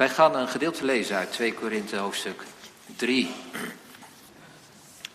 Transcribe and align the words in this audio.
Wij 0.00 0.08
gaan 0.08 0.36
een 0.36 0.48
gedeelte 0.48 0.84
lezen 0.84 1.16
uit 1.16 1.32
2 1.32 1.54
Korinthe 1.54 1.96
hoofdstuk 1.96 2.42
3. 2.96 3.30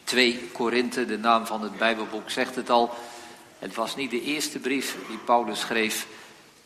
2 0.04 0.50
Korinthe, 0.54 1.06
de 1.06 1.18
naam 1.18 1.46
van 1.46 1.62
het 1.62 1.78
Bijbelboek, 1.78 2.30
zegt 2.30 2.56
het 2.56 2.70
al. 2.70 2.94
Het 3.60 3.76
was 3.76 3.96
niet 3.96 4.12
de 4.12 4.22
eerste 4.22 4.60
brief 4.60 4.98
die 5.08 5.18
Paulus 5.18 5.60
schreef 5.60 6.08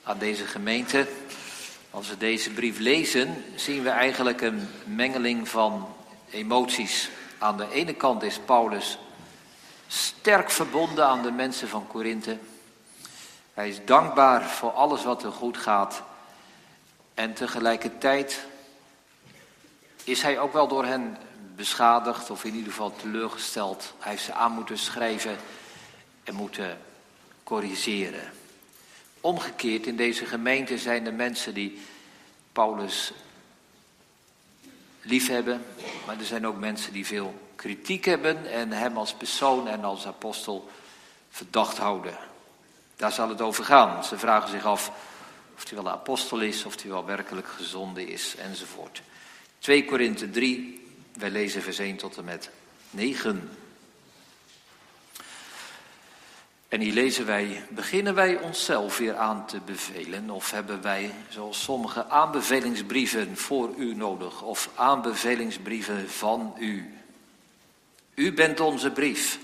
aan 0.03 0.17
deze 0.17 0.45
gemeente. 0.45 1.07
Als 1.89 2.09
we 2.09 2.17
deze 2.17 2.51
brief 2.51 2.79
lezen, 2.79 3.43
zien 3.55 3.83
we 3.83 3.89
eigenlijk 3.89 4.41
een 4.41 4.67
mengeling 4.85 5.49
van 5.49 5.87
emoties. 6.29 7.09
Aan 7.37 7.57
de 7.57 7.71
ene 7.71 7.93
kant 7.93 8.23
is 8.23 8.39
Paulus 8.45 8.97
sterk 9.87 10.49
verbonden 10.49 11.05
aan 11.05 11.21
de 11.21 11.31
mensen 11.31 11.67
van 11.67 11.87
Korinthe. 11.87 12.37
Hij 13.53 13.69
is 13.69 13.85
dankbaar 13.85 14.49
voor 14.49 14.71
alles 14.71 15.03
wat 15.03 15.23
er 15.23 15.31
goed 15.31 15.57
gaat. 15.57 16.03
En 17.19 17.33
tegelijkertijd 17.33 18.45
is 20.03 20.21
hij 20.21 20.39
ook 20.39 20.53
wel 20.53 20.67
door 20.67 20.85
hen 20.85 21.17
beschadigd 21.55 22.29
of 22.29 22.43
in 22.43 22.53
ieder 22.53 22.71
geval 22.71 22.95
teleurgesteld. 22.95 23.93
Hij 23.99 24.11
heeft 24.11 24.23
ze 24.23 24.33
aan 24.33 24.51
moeten 24.51 24.77
schrijven 24.77 25.37
en 26.23 26.35
moeten 26.35 26.77
corrigeren. 27.43 28.31
Omgekeerd, 29.21 29.85
in 29.85 29.95
deze 29.95 30.25
gemeente 30.25 30.77
zijn 30.77 31.05
er 31.05 31.13
mensen 31.13 31.53
die 31.53 31.81
Paulus 32.51 33.13
liefhebben, 35.01 35.65
maar 36.05 36.19
er 36.19 36.25
zijn 36.25 36.47
ook 36.47 36.57
mensen 36.57 36.93
die 36.93 37.05
veel 37.05 37.33
kritiek 37.55 38.05
hebben 38.05 38.51
en 38.51 38.71
hem 38.71 38.97
als 38.97 39.13
persoon 39.13 39.67
en 39.67 39.83
als 39.83 40.07
apostel 40.07 40.69
verdacht 41.29 41.77
houden. 41.77 42.17
Daar 42.95 43.11
zal 43.11 43.29
het 43.29 43.41
over 43.41 43.63
gaan. 43.63 44.03
Ze 44.03 44.17
vragen 44.17 44.49
zich 44.49 44.65
af 44.65 44.91
of 45.59 45.69
hij 45.69 45.77
wel 45.83 45.91
een 45.91 45.99
apostel 45.99 46.39
is, 46.39 46.65
of 46.65 46.81
hij 46.81 46.91
wel 46.91 47.05
werkelijk 47.05 47.47
gezonde 47.47 48.05
is, 48.05 48.35
enzovoort. 48.35 49.01
2 49.57 49.85
Korinthe 49.85 50.29
3, 50.29 50.87
wij 51.13 51.29
lezen 51.29 51.61
vers 51.61 51.79
1 51.79 51.95
tot 51.95 52.17
en 52.17 52.23
met 52.23 52.49
9. 52.89 53.49
En 56.67 56.79
hier 56.79 56.93
lezen 56.93 57.25
wij, 57.25 57.63
beginnen 57.69 58.15
wij 58.15 58.41
onszelf 58.41 58.97
weer 58.97 59.15
aan 59.15 59.45
te 59.45 59.59
bevelen 59.59 60.29
of 60.29 60.51
hebben 60.51 60.81
wij, 60.81 61.13
zoals 61.29 61.63
sommige, 61.63 62.05
aanbevelingsbrieven 62.09 63.37
voor 63.37 63.73
u 63.77 63.95
nodig 63.95 64.41
of 64.41 64.69
aanbevelingsbrieven 64.75 66.09
van 66.09 66.55
u? 66.59 66.97
U 68.13 68.33
bent 68.33 68.59
onze 68.59 68.91
brief, 68.91 69.39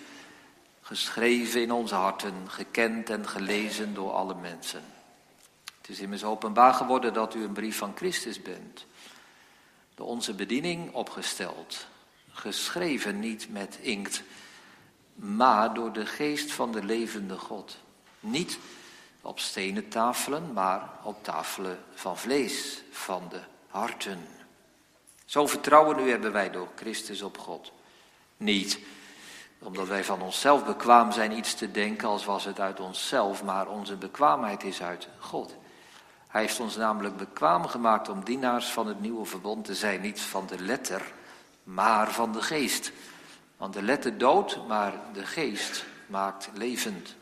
geschreven 0.82 1.62
in 1.62 1.72
onze 1.72 1.96
harten, 1.96 2.34
gekend 2.48 3.10
en 3.10 3.28
gelezen 3.28 3.94
door 3.94 4.12
alle 4.12 4.36
mensen. 4.36 4.95
Het 5.86 5.96
is 5.96 6.02
immers 6.02 6.24
openbaar 6.24 6.74
geworden 6.74 7.14
dat 7.14 7.36
u 7.36 7.44
een 7.44 7.54
brief 7.54 7.78
van 7.78 7.94
Christus 7.96 8.42
bent, 8.42 8.86
door 9.96 10.08
onze 10.08 10.34
bediening 10.34 10.94
opgesteld, 10.94 11.88
geschreven 12.32 13.20
niet 13.20 13.50
met 13.50 13.78
inkt, 13.82 14.24
maar 15.16 15.74
door 15.74 15.94
de 15.94 16.06
geest 16.06 16.52
van 16.52 16.72
de 16.72 16.84
levende 16.84 17.38
God. 17.38 17.78
Niet 18.20 18.60
op 19.22 19.40
stenen 19.40 19.90
tafelen, 19.90 20.54
maar 20.54 20.90
op 21.04 21.24
tafelen 21.24 21.84
van 21.94 22.18
vlees, 22.18 22.84
van 22.92 23.28
de 23.30 23.42
harten. 23.68 24.28
Zo 25.26 25.48
vertrouwen 25.48 25.96
nu 25.96 26.10
hebben 26.10 26.32
wij 26.32 26.52
door 26.52 26.68
Christus 26.76 27.22
op 27.22 27.38
God. 27.38 27.72
Niet 28.38 28.80
omdat 29.60 29.88
wij 29.88 30.04
van 30.04 30.22
onszelf 30.22 30.66
bekwaam 30.66 31.12
zijn 31.12 31.38
iets 31.38 31.54
te 31.54 31.72
denken 31.72 32.08
als 32.08 32.26
was 32.26 32.46
het 32.46 32.60
uit 32.60 32.80
onszelf, 32.80 33.44
maar 33.44 33.68
onze 33.68 33.96
bekwaamheid 33.96 34.64
is 34.64 34.82
uit 34.82 35.08
God. 35.20 35.56
Hij 36.36 36.44
heeft 36.44 36.60
ons 36.60 36.76
namelijk 36.76 37.18
bekwaam 37.18 37.68
gemaakt 37.68 38.10
om 38.10 38.24
dienaars 38.24 38.66
van 38.66 38.88
het 38.88 39.00
nieuwe 39.00 39.26
verbond 39.26 39.66
te 39.66 39.76
zijn, 39.76 40.02
niet 40.02 40.22
van 40.22 40.48
de 40.48 40.60
letter, 40.60 41.14
maar 41.64 42.12
van 42.12 42.32
de 42.32 42.42
geest. 42.42 42.92
Want 43.58 43.74
de 43.74 43.82
letter 43.82 44.18
dood, 44.18 44.68
maar 44.68 44.94
de 45.14 45.26
geest 45.26 45.86
maakt 46.08 46.50
levend. 46.54 47.16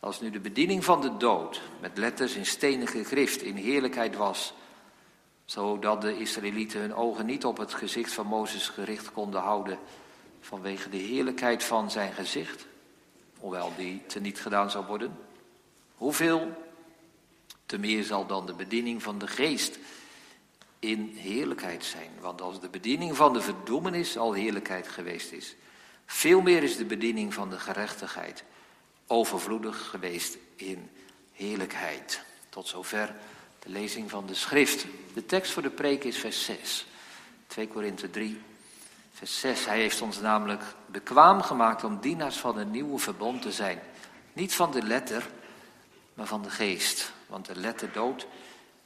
Als 0.00 0.20
nu 0.20 0.30
de 0.30 0.40
bediening 0.40 0.84
van 0.84 1.00
de 1.00 1.16
dood 1.16 1.60
met 1.80 1.98
letters 1.98 2.34
in 2.34 2.46
stenige 2.46 3.04
grift 3.04 3.42
in 3.42 3.56
heerlijkheid 3.56 4.16
was, 4.16 4.54
zodat 5.44 6.00
de 6.00 6.18
Israëlieten 6.18 6.80
hun 6.80 6.94
ogen 6.94 7.26
niet 7.26 7.44
op 7.44 7.56
het 7.56 7.74
gezicht 7.74 8.12
van 8.12 8.26
Mozes 8.26 8.68
gericht 8.68 9.12
konden 9.12 9.40
houden 9.40 9.78
vanwege 10.40 10.88
de 10.88 10.96
heerlijkheid 10.96 11.64
van 11.64 11.90
zijn 11.90 12.12
gezicht, 12.12 12.66
hoewel 13.38 13.72
die 13.76 14.02
teniet 14.06 14.40
gedaan 14.40 14.70
zou 14.70 14.86
worden. 14.86 15.18
Hoeveel 15.96 16.68
te 17.70 17.78
meer 17.78 18.04
zal 18.04 18.26
dan 18.26 18.46
de 18.46 18.54
bediening 18.54 19.02
van 19.02 19.18
de 19.18 19.26
geest 19.26 19.78
in 20.78 21.12
heerlijkheid 21.16 21.84
zijn. 21.84 22.10
Want 22.20 22.40
als 22.40 22.60
de 22.60 22.68
bediening 22.68 23.16
van 23.16 23.32
de 23.32 23.40
verdoemenis 23.40 24.16
al 24.16 24.32
heerlijkheid 24.32 24.88
geweest 24.88 25.32
is, 25.32 25.56
veel 26.06 26.40
meer 26.40 26.62
is 26.62 26.76
de 26.76 26.84
bediening 26.84 27.34
van 27.34 27.50
de 27.50 27.58
gerechtigheid 27.58 28.44
overvloedig 29.06 29.88
geweest 29.88 30.36
in 30.56 30.90
heerlijkheid. 31.32 32.22
Tot 32.48 32.68
zover 32.68 33.14
de 33.58 33.68
lezing 33.68 34.10
van 34.10 34.26
de 34.26 34.34
schrift. 34.34 34.86
De 35.14 35.26
tekst 35.26 35.52
voor 35.52 35.62
de 35.62 35.70
preek 35.70 36.04
is 36.04 36.18
vers 36.18 36.44
6. 36.44 36.86
2 37.46 37.68
Korinthe 37.68 38.10
3, 38.10 38.40
vers 39.12 39.40
6. 39.40 39.64
Hij 39.64 39.80
heeft 39.80 40.00
ons 40.00 40.20
namelijk 40.20 40.62
bekwaam 40.86 41.42
gemaakt 41.42 41.84
om 41.84 42.00
dienaars 42.00 42.36
van 42.36 42.58
een 42.58 42.70
nieuwe 42.70 42.98
verbond 42.98 43.42
te 43.42 43.52
zijn. 43.52 43.80
Niet 44.32 44.54
van 44.54 44.70
de 44.70 44.82
letter, 44.82 45.30
maar 46.14 46.26
van 46.26 46.42
de 46.42 46.50
geest. 46.50 47.12
Want 47.30 47.46
de 47.46 47.56
letter 47.56 47.92
dood 47.92 48.26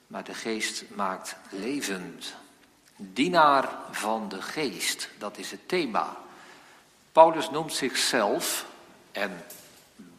maar 0.06 0.24
de 0.24 0.34
geest 0.34 0.84
maakt 0.94 1.36
levend. 1.50 2.34
Dienaar 2.96 3.68
van 3.90 4.28
de 4.28 4.42
geest, 4.42 5.08
dat 5.18 5.38
is 5.38 5.50
het 5.50 5.68
thema. 5.68 6.16
Paulus 7.12 7.50
noemt 7.50 7.72
zichzelf, 7.72 8.66
en 9.12 9.44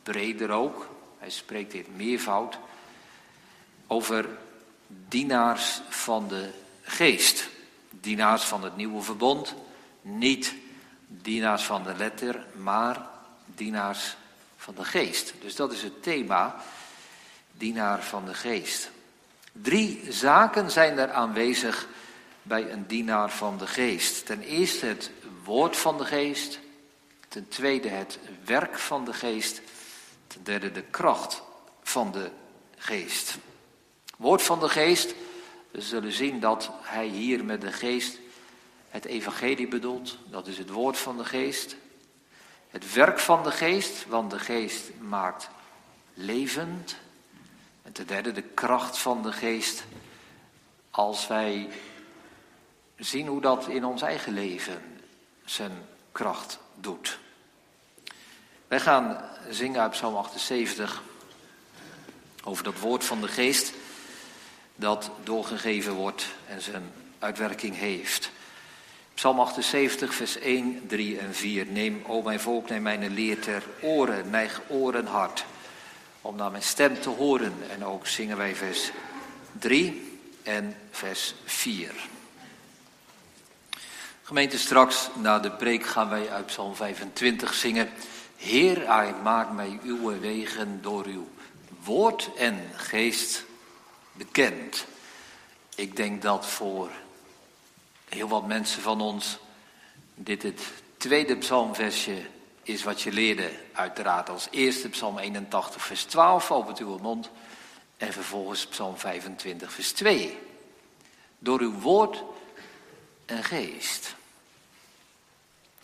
breder 0.03 0.49
ook, 0.49 0.89
hij 1.19 1.29
spreekt 1.29 1.73
in 1.73 1.85
meervoud, 1.95 2.57
over 3.87 4.29
dienaars 4.87 5.81
van 5.89 6.27
de 6.27 6.49
geest. 6.81 7.49
Dienaars 7.89 8.43
van 8.43 8.63
het 8.63 8.75
nieuwe 8.75 9.01
verbond, 9.01 9.53
niet 10.01 10.53
dienaars 11.07 11.63
van 11.63 11.83
de 11.83 11.93
letter, 11.95 12.45
maar 12.55 13.07
dienaars 13.45 14.15
van 14.57 14.75
de 14.75 14.85
geest. 14.85 15.33
Dus 15.41 15.55
dat 15.55 15.71
is 15.71 15.81
het 15.81 16.03
thema, 16.03 16.55
dienaar 17.57 18.03
van 18.03 18.25
de 18.25 18.33
geest. 18.33 18.91
Drie 19.51 20.11
zaken 20.11 20.71
zijn 20.71 20.97
er 20.97 21.11
aanwezig 21.11 21.87
bij 22.41 22.71
een 22.71 22.87
dienaar 22.87 23.31
van 23.31 23.57
de 23.57 23.67
geest. 23.67 24.25
Ten 24.25 24.41
eerste 24.41 24.85
het 24.85 25.11
woord 25.43 25.77
van 25.77 25.97
de 25.97 26.05
geest. 26.05 26.59
Ten 27.27 27.47
tweede 27.47 27.89
het 27.89 28.19
werk 28.45 28.79
van 28.79 29.05
de 29.05 29.13
geest. 29.13 29.61
Ten 30.27 30.43
derde 30.43 30.71
de 30.71 30.81
kracht 30.81 31.43
van 31.83 32.11
de 32.11 32.29
geest. 32.77 33.37
Woord 34.17 34.41
van 34.41 34.59
de 34.59 34.69
geest. 34.69 35.13
We 35.71 35.81
zullen 35.81 36.11
zien 36.11 36.39
dat 36.39 36.71
hij 36.81 37.07
hier 37.07 37.45
met 37.45 37.61
de 37.61 37.71
geest 37.71 38.17
het 38.89 39.05
evangelie 39.05 39.67
bedoelt. 39.67 40.17
Dat 40.25 40.47
is 40.47 40.57
het 40.57 40.69
woord 40.69 40.97
van 40.97 41.17
de 41.17 41.25
geest. 41.25 41.75
Het 42.69 42.93
werk 42.93 43.19
van 43.19 43.43
de 43.43 43.51
geest, 43.51 44.05
want 44.07 44.31
de 44.31 44.39
geest 44.39 44.83
maakt 44.99 45.49
levend. 46.13 46.95
En 47.85 47.91
ten 47.91 48.07
derde 48.07 48.31
de 48.31 48.41
kracht 48.41 48.97
van 48.97 49.21
de 49.21 49.31
geest. 49.31 49.83
Als 50.91 51.27
wij 51.27 51.69
zien 52.97 53.27
hoe 53.27 53.41
dat 53.41 53.67
in 53.67 53.85
ons 53.85 54.01
eigen 54.01 54.33
leven 54.33 54.81
zijn 55.43 55.71
kracht 56.11 56.59
doet. 56.75 57.19
Wij 58.67 58.79
gaan 58.79 59.29
zingen 59.49 59.81
uit 59.81 59.91
Psalm 59.91 60.15
78 60.15 61.01
over 62.43 62.63
dat 62.63 62.79
woord 62.79 63.03
van 63.03 63.21
de 63.21 63.27
geest 63.27 63.73
dat 64.75 65.11
doorgegeven 65.23 65.93
wordt 65.93 66.27
en 66.47 66.61
zijn 66.61 66.91
uitwerking 67.19 67.75
heeft. 67.75 68.31
Psalm 69.13 69.39
78, 69.39 70.13
vers 70.13 70.37
1, 70.37 70.87
3 70.87 71.19
en 71.19 71.33
4. 71.33 71.65
Neem, 71.65 72.03
o 72.07 72.21
mijn 72.21 72.39
volk, 72.39 72.69
neem 72.69 72.81
mijn 72.81 73.13
leer 73.13 73.39
ter 73.39 73.63
oren, 73.81 74.29
neig 74.29 74.61
oren 74.67 75.05
hard 75.05 75.45
om 76.25 76.35
naar 76.35 76.51
mijn 76.51 76.63
stem 76.63 77.01
te 77.01 77.09
horen. 77.09 77.53
En 77.69 77.85
ook 77.85 78.07
zingen 78.07 78.37
wij 78.37 78.55
vers 78.55 78.91
3 79.59 80.19
en 80.43 80.75
vers 80.91 81.35
4. 81.45 81.93
Gemeente, 84.23 84.57
straks 84.57 85.09
na 85.15 85.39
de 85.39 85.51
preek 85.51 85.85
gaan 85.85 86.09
wij 86.09 86.29
uit 86.29 86.45
Psalm 86.45 86.75
25 86.75 87.53
zingen. 87.53 87.89
Heer, 88.37 88.93
hij 88.93 89.13
maakt 89.23 89.51
mij 89.51 89.79
uw 89.83 90.19
wegen 90.19 90.81
door 90.81 91.05
uw 91.05 91.27
woord 91.83 92.29
en 92.37 92.69
geest 92.75 93.45
bekend. 94.11 94.85
Ik 95.75 95.95
denk 95.95 96.21
dat 96.21 96.45
voor 96.45 96.89
heel 98.09 98.27
wat 98.27 98.47
mensen 98.47 98.81
van 98.81 99.01
ons 99.01 99.37
dit 100.15 100.43
het 100.43 100.61
tweede 100.97 101.37
psalmversje 101.37 102.21
is 102.65 102.83
wat 102.83 103.01
je 103.01 103.11
leerde, 103.11 103.51
uiteraard 103.73 104.29
als 104.29 104.47
eerste 104.51 104.89
Psalm 104.89 105.17
81, 105.17 105.81
vers 105.81 106.03
12, 106.03 106.51
opent 106.51 106.79
uw 106.79 106.97
mond. 106.97 107.29
En 107.97 108.13
vervolgens 108.13 108.67
Psalm 108.67 108.97
25, 108.97 109.71
vers 109.71 109.91
2. 109.91 110.39
Door 111.39 111.59
uw 111.59 111.79
woord 111.79 112.23
en 113.25 113.43
geest. 113.43 114.15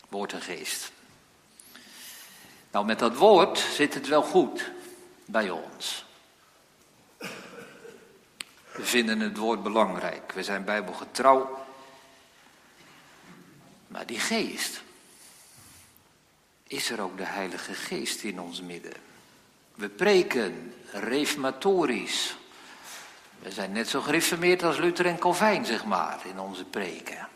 Woord 0.09 0.33
en 0.33 0.41
geest. 0.41 0.91
Nou, 2.71 2.85
met 2.85 2.99
dat 2.99 3.15
woord 3.15 3.57
zit 3.57 3.93
het 3.93 4.07
wel 4.07 4.23
goed 4.23 4.71
bij 5.25 5.49
ons. 5.49 6.05
We 8.71 8.85
vinden 8.85 9.19
het 9.19 9.37
woord 9.37 9.63
belangrijk. 9.63 10.31
We 10.31 10.43
zijn 10.43 10.63
bijbelgetrouw. 10.63 11.65
Maar 13.87 14.05
die 14.05 14.19
geest, 14.19 14.81
is 16.71 16.89
er 16.89 17.01
ook 17.01 17.17
de 17.17 17.25
Heilige 17.25 17.73
Geest 17.73 18.23
in 18.23 18.39
ons 18.39 18.61
midden. 18.61 18.93
We 19.75 19.89
preken 19.89 20.73
reformatorisch. 20.91 22.35
We 23.39 23.51
zijn 23.51 23.71
net 23.71 23.89
zo 23.89 24.01
gereformeerd 24.01 24.63
als 24.63 24.77
Luther 24.77 25.05
en 25.05 25.19
Calvijn, 25.19 25.65
zeg 25.65 25.85
maar, 25.85 26.19
in 26.25 26.39
onze 26.39 26.63
preken. 26.63 27.27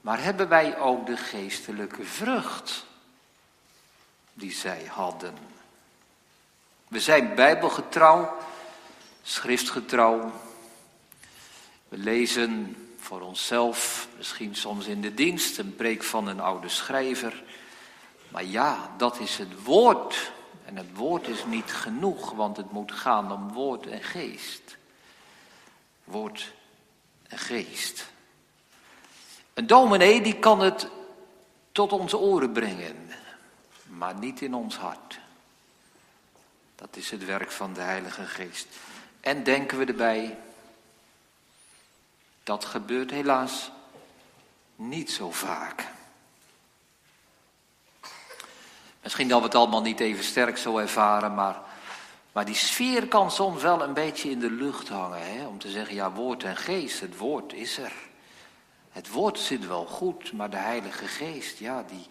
Maar 0.00 0.22
hebben 0.22 0.48
wij 0.48 0.78
ook 0.78 1.06
de 1.06 1.16
geestelijke 1.16 2.04
vrucht 2.04 2.86
die 4.32 4.52
zij 4.52 4.84
hadden? 4.88 5.34
We 6.88 7.00
zijn 7.00 7.34
bijbelgetrouw, 7.34 8.36
schriftgetrouw. 9.22 10.32
We 11.88 11.98
lezen 11.98 12.76
voor 12.98 13.20
onszelf, 13.20 14.08
misschien 14.16 14.54
soms 14.54 14.86
in 14.86 15.00
de 15.00 15.14
dienst, 15.14 15.58
een 15.58 15.76
preek 15.76 16.02
van 16.02 16.26
een 16.26 16.40
oude 16.40 16.68
schrijver. 16.68 17.44
Maar 18.36 18.44
ja, 18.44 18.94
dat 18.96 19.18
is 19.18 19.36
het 19.36 19.62
woord. 19.62 20.32
En 20.64 20.76
het 20.76 20.94
woord 20.94 21.28
is 21.28 21.44
niet 21.44 21.72
genoeg, 21.72 22.30
want 22.30 22.56
het 22.56 22.70
moet 22.70 22.92
gaan 22.92 23.32
om 23.32 23.52
woord 23.52 23.86
en 23.86 24.02
geest. 24.02 24.76
Woord 26.04 26.52
en 27.22 27.38
geest. 27.38 28.06
Een 29.54 29.66
dominee 29.66 30.20
die 30.20 30.38
kan 30.38 30.60
het 30.60 30.88
tot 31.72 31.92
onze 31.92 32.18
oren 32.18 32.52
brengen, 32.52 33.10
maar 33.86 34.14
niet 34.14 34.40
in 34.40 34.54
ons 34.54 34.76
hart. 34.76 35.18
Dat 36.74 36.96
is 36.96 37.10
het 37.10 37.24
werk 37.24 37.50
van 37.50 37.72
de 37.72 37.80
Heilige 37.80 38.24
Geest. 38.24 38.66
En 39.20 39.44
denken 39.44 39.78
we 39.78 39.84
erbij, 39.84 40.38
dat 42.42 42.64
gebeurt 42.64 43.10
helaas 43.10 43.70
niet 44.74 45.10
zo 45.10 45.30
vaak. 45.30 45.94
Misschien 49.06 49.28
dat 49.28 49.38
we 49.38 49.44
het 49.44 49.54
allemaal 49.54 49.82
niet 49.82 50.00
even 50.00 50.24
sterk 50.24 50.58
zo 50.58 50.78
ervaren, 50.78 51.34
maar, 51.34 51.60
maar 52.32 52.44
die 52.44 52.54
sfeer 52.54 53.08
kan 53.08 53.30
soms 53.30 53.62
wel 53.62 53.82
een 53.82 53.94
beetje 53.94 54.30
in 54.30 54.38
de 54.38 54.50
lucht 54.50 54.88
hangen. 54.88 55.22
Hè? 55.22 55.46
Om 55.46 55.58
te 55.58 55.70
zeggen, 55.70 55.94
ja, 55.94 56.12
woord 56.12 56.42
en 56.42 56.56
geest, 56.56 57.00
het 57.00 57.16
woord 57.16 57.52
is 57.52 57.78
er. 57.78 57.92
Het 58.90 59.10
woord 59.10 59.38
zit 59.38 59.66
wel 59.66 59.86
goed, 59.86 60.32
maar 60.32 60.50
de 60.50 60.56
Heilige 60.56 61.06
Geest, 61.06 61.58
ja, 61.58 61.84
die, 61.88 62.06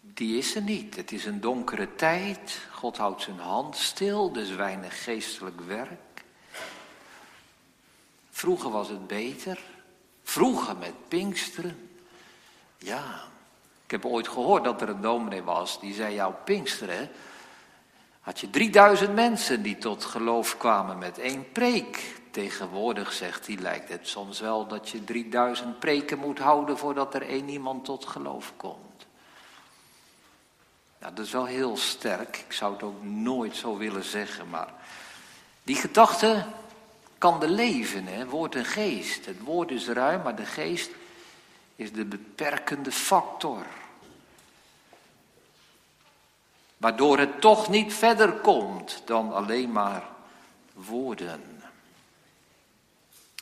die 0.00 0.38
is 0.38 0.54
er 0.54 0.62
niet. 0.62 0.96
Het 0.96 1.12
is 1.12 1.24
een 1.24 1.40
donkere 1.40 1.94
tijd. 1.94 2.58
God 2.72 2.96
houdt 2.96 3.22
zijn 3.22 3.38
hand 3.38 3.76
stil, 3.76 4.32
dus 4.32 4.50
weinig 4.50 5.04
geestelijk 5.04 5.60
werk. 5.60 6.24
Vroeger 8.30 8.70
was 8.70 8.88
het 8.88 9.06
beter. 9.06 9.60
Vroeger 10.22 10.76
met 10.76 11.08
Pinksteren. 11.08 11.90
Ja, 12.78 13.27
ik 13.88 13.94
heb 13.94 14.04
ooit 14.04 14.28
gehoord 14.28 14.64
dat 14.64 14.80
er 14.80 14.88
een 14.88 15.00
dominee 15.00 15.42
was 15.42 15.80
die 15.80 15.94
zei: 15.94 16.24
op 16.24 16.44
Pinksteren 16.44 17.10
had 18.20 18.40
je 18.40 18.50
3000 18.50 19.14
mensen 19.14 19.62
die 19.62 19.78
tot 19.78 20.04
geloof 20.04 20.56
kwamen 20.56 20.98
met 20.98 21.18
één 21.18 21.52
preek. 21.52 22.20
Tegenwoordig, 22.30 23.12
zegt 23.12 23.46
hij, 23.46 23.56
lijkt 23.56 23.88
het 23.88 24.08
soms 24.08 24.40
wel 24.40 24.66
dat 24.66 24.88
je 24.88 25.04
3000 25.04 25.78
preken 25.78 26.18
moet 26.18 26.38
houden 26.38 26.78
voordat 26.78 27.14
er 27.14 27.22
één 27.22 27.48
iemand 27.48 27.84
tot 27.84 28.06
geloof 28.06 28.52
komt. 28.56 29.06
Nou, 31.00 31.14
dat 31.14 31.24
is 31.24 31.32
wel 31.32 31.46
heel 31.46 31.76
sterk. 31.76 32.36
Ik 32.46 32.52
zou 32.52 32.72
het 32.72 32.82
ook 32.82 33.02
nooit 33.02 33.56
zo 33.56 33.76
willen 33.76 34.04
zeggen, 34.04 34.48
maar 34.48 34.72
die 35.62 35.76
gedachte 35.76 36.46
kan 37.18 37.40
de 37.40 37.48
leven, 37.48 38.06
hè? 38.06 38.26
woord 38.26 38.54
en 38.54 38.64
geest. 38.64 39.26
Het 39.26 39.40
woord 39.40 39.70
is 39.70 39.88
ruim, 39.88 40.22
maar 40.22 40.36
de 40.36 40.46
geest 40.46 40.90
is 41.78 41.92
de 41.92 42.04
beperkende 42.04 42.92
factor. 42.92 43.66
Waardoor 46.76 47.18
het 47.18 47.40
toch 47.40 47.68
niet 47.68 47.94
verder 47.94 48.32
komt 48.32 49.02
dan 49.04 49.32
alleen 49.32 49.72
maar 49.72 50.02
woorden. 50.72 51.62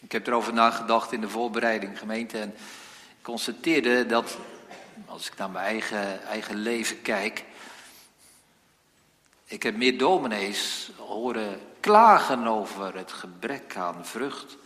Ik 0.01 0.13
heb 0.13 0.27
erover 0.27 0.53
nagedacht 0.53 1.13
in 1.13 1.21
de 1.21 1.29
voorbereiding, 1.29 1.99
gemeente, 1.99 2.39
en 2.39 2.55
constateerde 3.23 4.07
dat, 4.07 4.37
als 5.07 5.27
ik 5.27 5.37
naar 5.37 5.51
mijn 5.51 5.65
eigen, 5.65 6.25
eigen 6.25 6.57
leven 6.57 7.03
kijk, 7.03 7.45
ik 9.45 9.63
heb 9.63 9.77
meer 9.77 9.99
dominees 9.99 10.91
horen 10.97 11.61
klagen 11.81 12.47
over 12.47 12.97
het 12.97 13.13
gebrek 13.13 13.77
aan 13.77 14.07
vrucht 14.07 14.57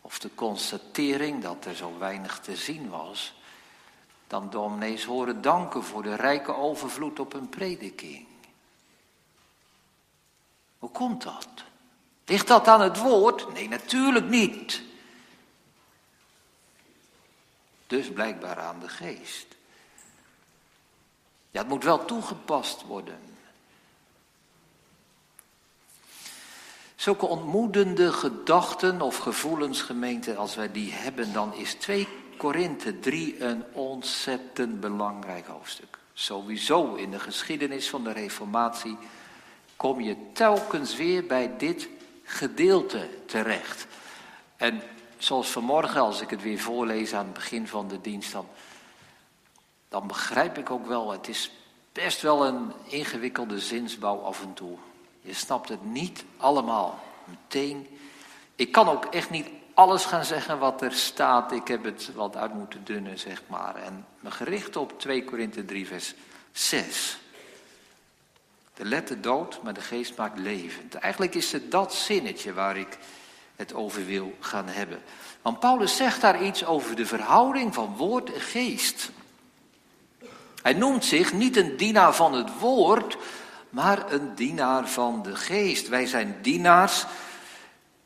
of 0.00 0.18
de 0.18 0.34
constatering 0.34 1.42
dat 1.42 1.64
er 1.64 1.74
zo 1.74 1.98
weinig 1.98 2.38
te 2.38 2.56
zien 2.56 2.88
was, 2.88 3.34
dan 4.26 4.50
dominees 4.50 5.04
horen 5.04 5.42
danken 5.42 5.84
voor 5.84 6.02
de 6.02 6.14
rijke 6.14 6.54
overvloed 6.54 7.20
op 7.20 7.32
hun 7.32 7.48
prediking. 7.48 8.26
Hoe 10.78 10.90
komt 10.90 11.22
dat? 11.22 11.48
Ligt 12.24 12.46
dat 12.46 12.68
aan 12.68 12.80
het 12.80 12.98
woord? 12.98 13.52
Nee, 13.52 13.68
natuurlijk 13.68 14.28
niet. 14.28 14.82
Dus 17.86 18.12
blijkbaar 18.12 18.58
aan 18.58 18.80
de 18.80 18.88
geest. 18.88 19.46
Ja, 21.50 21.60
het 21.60 21.68
moet 21.68 21.84
wel 21.84 22.04
toegepast 22.04 22.82
worden. 22.82 23.29
Zulke 27.00 27.26
ontmoedende 27.26 28.12
gedachten 28.12 29.00
of 29.00 29.16
gevoelens, 29.16 29.82
gemeente, 29.82 30.36
als 30.36 30.54
wij 30.54 30.72
die 30.72 30.92
hebben, 30.92 31.32
dan 31.32 31.54
is 31.54 31.74
2 31.74 32.08
Korinthe 32.36 32.98
3 32.98 33.44
een 33.44 33.64
ontzettend 33.72 34.80
belangrijk 34.80 35.46
hoofdstuk. 35.46 35.98
Sowieso 36.12 36.94
in 36.94 37.10
de 37.10 37.18
geschiedenis 37.18 37.88
van 37.88 38.04
de 38.04 38.12
Reformatie 38.12 38.96
kom 39.76 40.00
je 40.00 40.16
telkens 40.32 40.96
weer 40.96 41.26
bij 41.26 41.56
dit 41.56 41.88
gedeelte 42.22 43.08
terecht. 43.26 43.86
En 44.56 44.82
zoals 45.18 45.48
vanmorgen, 45.48 46.00
als 46.00 46.20
ik 46.20 46.30
het 46.30 46.42
weer 46.42 46.58
voorlees 46.58 47.14
aan 47.14 47.24
het 47.24 47.34
begin 47.34 47.66
van 47.66 47.88
de 47.88 48.00
dienst, 48.00 48.32
dan, 48.32 48.46
dan 49.88 50.06
begrijp 50.06 50.58
ik 50.58 50.70
ook 50.70 50.86
wel, 50.86 51.10
het 51.10 51.28
is 51.28 51.50
best 51.92 52.22
wel 52.22 52.46
een 52.46 52.72
ingewikkelde 52.84 53.60
zinsbouw 53.60 54.18
af 54.18 54.42
en 54.42 54.54
toe. 54.54 54.78
Je 55.20 55.34
snapt 55.34 55.68
het 55.68 55.84
niet 55.84 56.24
allemaal 56.36 57.00
meteen. 57.24 57.98
Ik 58.56 58.72
kan 58.72 58.88
ook 58.88 59.04
echt 59.04 59.30
niet 59.30 59.48
alles 59.74 60.04
gaan 60.04 60.24
zeggen 60.24 60.58
wat 60.58 60.82
er 60.82 60.92
staat. 60.92 61.52
Ik 61.52 61.68
heb 61.68 61.84
het 61.84 62.10
wat 62.14 62.36
uit 62.36 62.54
moeten 62.54 62.84
dunnen, 62.84 63.18
zeg 63.18 63.42
maar. 63.46 63.76
En 63.76 64.06
me 64.20 64.30
gericht 64.30 64.76
op 64.76 65.00
2 65.00 65.24
Korinthe 65.24 65.64
3, 65.64 65.86
vers 65.86 66.14
6. 66.52 67.18
De 68.74 68.84
letter 68.84 69.20
dood, 69.20 69.62
maar 69.62 69.74
de 69.74 69.80
geest 69.80 70.16
maakt 70.16 70.38
levend. 70.38 70.94
Eigenlijk 70.94 71.34
is 71.34 71.52
het 71.52 71.70
dat 71.70 71.94
zinnetje 71.94 72.52
waar 72.52 72.76
ik 72.76 72.98
het 73.56 73.74
over 73.74 74.06
wil 74.06 74.36
gaan 74.40 74.68
hebben. 74.68 75.02
Want 75.42 75.60
Paulus 75.60 75.96
zegt 75.96 76.20
daar 76.20 76.42
iets 76.42 76.64
over 76.64 76.96
de 76.96 77.06
verhouding 77.06 77.74
van 77.74 77.96
woord 77.96 78.32
en 78.32 78.40
geest. 78.40 79.10
Hij 80.62 80.72
noemt 80.72 81.04
zich 81.04 81.32
niet 81.32 81.56
een 81.56 81.76
dienaar 81.76 82.14
van 82.14 82.32
het 82.32 82.58
woord, 82.58 83.16
maar 83.70 84.12
een 84.12 84.34
dienaar 84.34 84.88
van 84.88 85.22
de 85.22 85.36
geest. 85.36 85.88
Wij 85.88 86.06
zijn 86.06 86.36
dienaars 86.42 87.06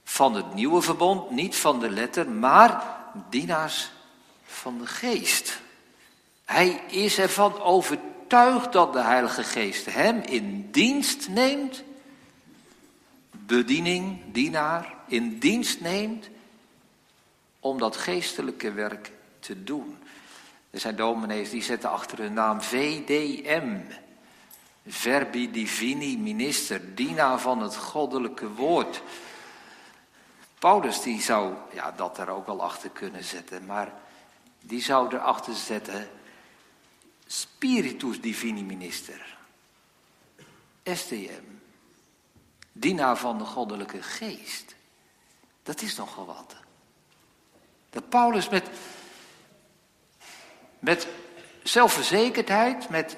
van 0.05 0.35
het 0.35 0.55
nieuwe 0.55 0.83
verbond, 0.83 1.31
niet 1.31 1.57
van 1.57 1.81
de 1.81 1.91
letter, 1.91 2.31
maar 2.31 2.83
dienaars 3.31 3.91
van 4.45 4.79
de 4.79 4.87
geest. 4.87 5.61
Hij 6.45 6.69
is 6.89 7.19
ervan 7.19 7.61
overtuigd 7.61 8.73
dat 8.73 8.93
de 8.93 9.03
Heilige 9.03 9.45
Geest 9.45 9.87
hem 9.87 10.21
in 10.21 10.69
dienst 10.71 11.29
neemt, 11.29 11.83
bediening, 13.31 14.19
dienaar, 14.33 14.95
in 15.07 15.39
dienst 15.39 15.81
neemt 15.81 16.29
om 17.61 17.79
dat 17.79 17.97
geestelijke 17.97 18.73
werk 18.73 19.13
te 19.41 19.65
doen. 19.65 19.99
Er 20.71 20.81
zijn 20.81 20.97
dominees 20.97 21.51
die 21.51 21.63
zetten 21.63 21.91
achter 21.91 22.19
hun 22.19 22.33
naam 22.33 22.63
VDM, 22.63 23.81
Verbi 24.87 25.51
Divini 25.51 26.17
Minister, 26.17 26.95
dienaar 26.95 27.41
van 27.41 27.63
het 27.63 27.77
goddelijke 27.77 28.49
woord. 28.49 29.03
Paulus 30.59 31.03
die 31.03 31.23
zou 31.23 31.55
ja, 31.73 31.93
dat 31.93 32.19
er 32.19 32.29
ook 32.29 32.47
wel 32.47 32.63
achter 32.63 32.91
kunnen 32.91 33.25
zetten, 33.25 33.67
maar 33.67 33.93
die 34.61 34.83
zou 34.83 35.15
erachter 35.15 35.55
zetten 35.55 36.09
Spiritus 37.27 38.21
Divini 38.21 38.63
Minister. 38.63 39.37
STM. 40.85 41.43
Dienaar 42.73 43.17
van 43.17 43.39
de 43.39 43.45
goddelijke 43.45 44.03
geest. 44.03 44.75
Dat 45.63 45.83
is 45.83 45.97
nogal 45.97 46.27
wat. 46.27 46.55
Dat 47.91 48.09
Paulus 48.09 48.49
met, 48.49 48.69
met 50.79 51.07
zelfverzekerdheid, 51.63 52.89
met 52.89 53.17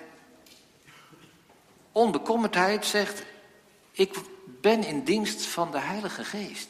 onbekommerdheid 1.96 2.86
zegt: 2.86 3.22
Ik 3.92 4.16
ben 4.60 4.84
in 4.84 5.04
dienst 5.04 5.46
van 5.46 5.70
de 5.70 5.78
Heilige 5.78 6.24
Geest. 6.24 6.68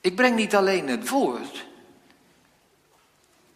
Ik 0.00 0.14
breng 0.14 0.36
niet 0.36 0.54
alleen 0.54 0.88
het 0.88 1.08
woord, 1.08 1.66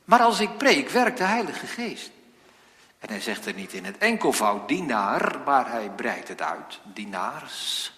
maar 0.05 0.21
als 0.21 0.41
ik 0.41 0.57
preek, 0.57 0.89
werkt 0.89 1.19
de 1.19 1.25
Heilige 1.25 1.67
Geest. 1.67 2.11
En 2.99 3.09
hij 3.09 3.21
zegt 3.21 3.47
er 3.47 3.55
niet 3.55 3.73
in 3.73 3.85
het 3.85 3.99
enkelvoud 3.99 4.69
dienaar, 4.69 5.41
maar 5.45 5.71
hij 5.71 5.91
breidt 5.91 6.29
het 6.29 6.43
uit. 6.43 6.81
Dienaars, 6.83 7.93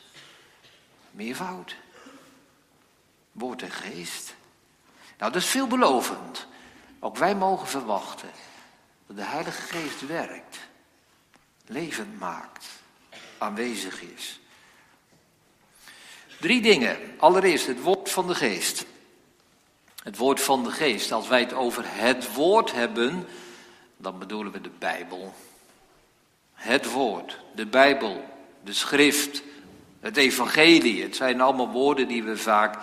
meervoud. 1.10 1.76
Woord 3.32 3.62
en 3.62 3.70
geest. 3.70 4.34
Nou, 5.18 5.32
dat 5.32 5.42
is 5.42 5.48
veelbelovend. 5.48 6.46
Ook 6.98 7.16
wij 7.16 7.34
mogen 7.34 7.66
verwachten 7.66 8.30
dat 9.06 9.16
de 9.16 9.24
Heilige 9.24 9.62
Geest 9.62 10.06
werkt, 10.06 10.69
levend 11.70 12.18
maakt, 12.18 12.66
aanwezig 13.38 14.02
is. 14.02 14.40
Drie 16.40 16.60
dingen. 16.60 16.98
Allereerst 17.18 17.66
het 17.66 17.80
woord 17.80 18.10
van 18.10 18.26
de 18.26 18.34
geest. 18.34 18.84
Het 20.02 20.16
woord 20.16 20.40
van 20.40 20.64
de 20.64 20.70
geest. 20.70 21.12
Als 21.12 21.28
wij 21.28 21.40
het 21.40 21.52
over 21.52 21.84
het 21.86 22.34
woord 22.34 22.72
hebben, 22.72 23.26
dan 23.96 24.18
bedoelen 24.18 24.52
we 24.52 24.60
de 24.60 24.70
Bijbel. 24.78 25.34
Het 26.54 26.90
woord, 26.90 27.38
de 27.54 27.66
Bijbel, 27.66 28.24
de 28.64 28.72
schrift, 28.72 29.42
het 30.00 30.16
evangelie. 30.16 31.02
Het 31.02 31.16
zijn 31.16 31.40
allemaal 31.40 31.70
woorden 31.70 32.08
die 32.08 32.22
we 32.22 32.36
vaak 32.36 32.78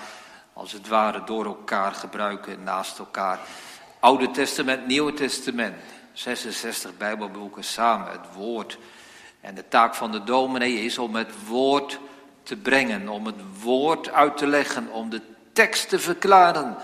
als 0.54 0.72
het 0.72 0.88
ware 0.88 1.24
door 1.24 1.46
elkaar 1.46 1.94
gebruiken, 1.94 2.64
naast 2.64 3.00
elkaar. 3.00 3.40
Oude 4.00 4.32
Testament, 4.32 4.88
Nieuwe 4.88 5.14
Testament. 5.14 5.76
66 6.18 6.98
Bijbelboeken 6.98 7.64
samen, 7.64 8.12
het 8.12 8.34
woord. 8.34 8.78
En 9.42 9.56
de 9.56 9.68
taak 9.68 9.96
van 9.96 10.12
de 10.12 10.24
dominee 10.24 10.80
is 10.80 10.98
om 10.98 11.16
het 11.16 11.46
woord 11.46 12.00
te 12.44 12.56
brengen, 12.56 13.10
om 13.10 13.26
het 13.26 13.62
woord 13.62 14.10
uit 14.10 14.38
te 14.38 14.48
leggen, 14.48 14.92
om 14.92 15.10
de 15.10 15.22
tekst 15.54 15.90
te 15.90 16.00
verklaren. 16.00 16.78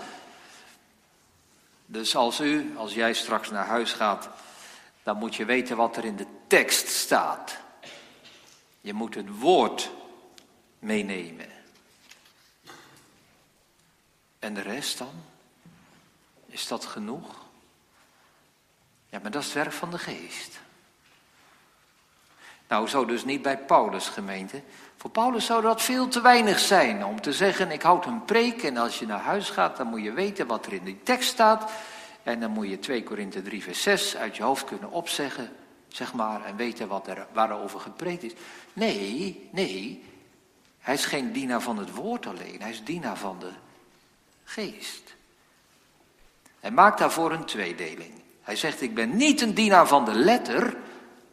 Dus 1.86 2.16
als 2.16 2.40
u, 2.40 2.72
als 2.76 2.94
jij 2.94 3.14
straks 3.14 3.50
naar 3.50 3.66
huis 3.66 3.92
gaat, 3.92 4.28
dan 5.02 5.16
moet 5.16 5.34
je 5.34 5.44
weten 5.44 5.76
wat 5.76 5.96
er 5.96 6.04
in 6.04 6.16
de 6.16 6.26
tekst 6.46 6.88
staat. 6.88 7.58
Je 8.80 8.92
moet 8.92 9.14
het 9.14 9.38
woord 9.38 9.90
meenemen. 10.78 11.48
En 14.38 14.54
de 14.54 14.60
rest 14.60 14.98
dan? 14.98 15.22
Is 16.46 16.66
dat 16.66 16.84
genoeg? 16.84 17.43
Ja, 19.14 19.20
maar 19.22 19.30
dat 19.30 19.42
is 19.42 19.52
werk 19.52 19.72
van 19.72 19.90
de 19.90 19.98
geest. 19.98 20.60
Nou, 22.68 22.88
zo 22.88 23.04
dus 23.04 23.24
niet 23.24 23.42
bij 23.42 23.58
Paulus 23.58 24.08
gemeente. 24.08 24.62
Voor 24.96 25.10
Paulus 25.10 25.44
zou 25.44 25.62
dat 25.62 25.82
veel 25.82 26.08
te 26.08 26.20
weinig 26.20 26.58
zijn 26.58 27.04
om 27.04 27.20
te 27.20 27.32
zeggen, 27.32 27.70
ik 27.70 27.82
houd 27.82 28.06
een 28.06 28.24
preek 28.24 28.62
en 28.62 28.76
als 28.76 28.98
je 28.98 29.06
naar 29.06 29.20
huis 29.20 29.50
gaat, 29.50 29.76
dan 29.76 29.86
moet 29.86 30.02
je 30.02 30.12
weten 30.12 30.46
wat 30.46 30.66
er 30.66 30.72
in 30.72 30.84
die 30.84 31.00
tekst 31.02 31.30
staat. 31.30 31.70
En 32.22 32.40
dan 32.40 32.50
moet 32.50 32.68
je 32.68 32.78
2 32.78 33.02
Korinthe 33.02 33.42
3 33.42 33.62
vers 33.62 33.82
6 33.82 34.16
uit 34.16 34.36
je 34.36 34.42
hoofd 34.42 34.64
kunnen 34.64 34.90
opzeggen, 34.90 35.52
zeg 35.88 36.12
maar, 36.12 36.44
en 36.44 36.56
weten 36.56 36.88
wat 36.88 37.06
er, 37.06 37.26
waarover 37.32 37.80
gepreekt 37.80 38.22
is. 38.22 38.32
Nee, 38.72 39.48
nee, 39.52 40.04
hij 40.78 40.94
is 40.94 41.04
geen 41.04 41.32
dienaar 41.32 41.62
van 41.62 41.78
het 41.78 41.90
woord 41.90 42.26
alleen, 42.26 42.60
hij 42.60 42.70
is 42.70 42.84
dienaar 42.84 43.16
van 43.16 43.38
de 43.38 43.50
geest. 44.44 45.14
Hij 46.60 46.70
maakt 46.70 46.98
daarvoor 46.98 47.32
een 47.32 47.44
tweedeling. 47.44 48.23
Hij 48.44 48.56
zegt, 48.56 48.80
ik 48.80 48.94
ben 48.94 49.16
niet 49.16 49.40
een 49.40 49.54
dienaar 49.54 49.88
van 49.88 50.04
de 50.04 50.14
letter, 50.14 50.76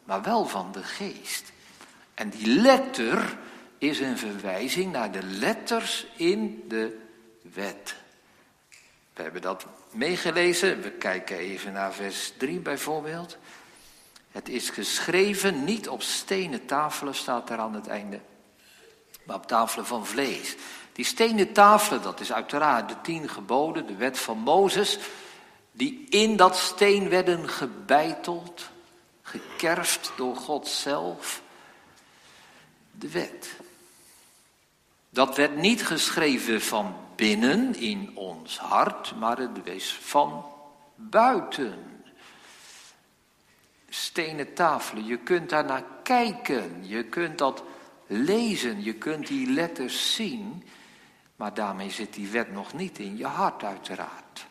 maar 0.04 0.22
wel 0.22 0.46
van 0.46 0.72
de 0.72 0.84
geest. 0.84 1.52
En 2.14 2.30
die 2.30 2.48
letter 2.48 3.38
is 3.78 4.00
een 4.00 4.18
verwijzing 4.18 4.92
naar 4.92 5.12
de 5.12 5.24
letters 5.24 6.08
in 6.16 6.64
de 6.68 7.00
wet. 7.54 7.96
We 9.14 9.22
hebben 9.22 9.42
dat 9.42 9.66
meegelezen. 9.92 10.82
We 10.82 10.92
kijken 10.92 11.38
even 11.38 11.74
naar 11.74 11.94
vers 11.94 12.34
3 12.38 12.60
bijvoorbeeld. 12.60 13.38
Het 14.32 14.50
is 14.50 14.70
geschreven 14.70 15.64
niet 15.64 15.90
op 15.90 16.02
stenen 16.02 16.66
tafelen, 16.66 17.16
staat 17.16 17.50
er 17.50 17.58
aan 17.58 17.74
het 17.74 17.88
einde, 17.88 18.20
maar 19.24 19.36
op 19.36 19.48
tafelen 19.48 19.86
van 19.86 20.06
vlees. 20.06 20.56
Die 20.92 21.06
stenen 21.06 21.54
tafelen, 21.54 22.02
dat 22.02 22.20
is 22.20 22.34
uiteraard 22.34 22.90
de 22.90 22.96
tien 23.02 23.30
geboden, 23.30 23.88
de 23.88 23.96
wet 23.96 24.20
van 24.20 24.38
Mozes, 24.38 25.00
die 25.72 26.06
in 26.10 26.36
dat 26.36 26.58
steen 26.58 27.10
werden 27.10 27.50
gebeiteld, 27.50 28.70
gekerfd 29.22 30.12
door 30.16 30.36
God 30.36 30.68
zelf. 30.68 31.42
De 32.92 33.10
wet. 33.10 33.56
Dat 35.10 35.36
werd 35.36 35.56
niet 35.56 35.86
geschreven 35.86 36.62
van 36.62 36.96
binnen 37.16 37.76
in 37.76 38.12
ons 38.16 38.58
hart, 38.58 39.16
maar 39.16 39.38
het 39.38 39.64
was 39.66 39.94
van 40.02 40.46
buiten. 40.96 42.04
Stenen 43.90 44.54
tafelen, 44.54 45.06
je 45.06 45.18
kunt 45.18 45.50
daar 45.50 45.66
naar 45.66 45.84
kijken, 46.04 46.88
je 46.88 47.04
kunt 47.04 47.38
dat 47.38 47.64
lezen, 48.08 48.84
je 48.84 48.94
kunt 48.94 49.28
die 49.28 49.50
letters 49.50 50.16
zien, 50.16 50.64
maar 51.36 51.54
daarmee 51.54 51.90
zit 51.90 52.14
die 52.14 52.28
wet 52.28 52.52
nog 52.52 52.74
niet 52.74 53.00
in 53.00 53.18
je 53.18 53.26
hart 53.26 53.64
uiteraard. 53.64 54.46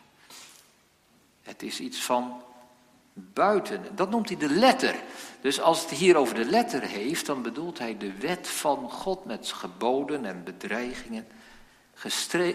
Het 1.41 1.63
is 1.63 1.79
iets 1.79 2.03
van 2.03 2.43
buiten. 3.13 3.95
Dat 3.95 4.09
noemt 4.09 4.29
hij 4.29 4.37
de 4.37 4.49
letter. 4.49 4.95
Dus 5.41 5.61
als 5.61 5.81
het 5.81 5.89
hier 5.89 6.15
over 6.15 6.35
de 6.35 6.45
letter 6.45 6.81
heeft, 6.81 7.25
dan 7.25 7.41
bedoelt 7.41 7.79
hij 7.79 7.97
de 7.97 8.13
wet 8.13 8.47
van 8.47 8.91
God 8.91 9.25
met 9.25 9.51
geboden 9.51 10.25
en 10.25 10.43
bedreigingen, 10.43 11.27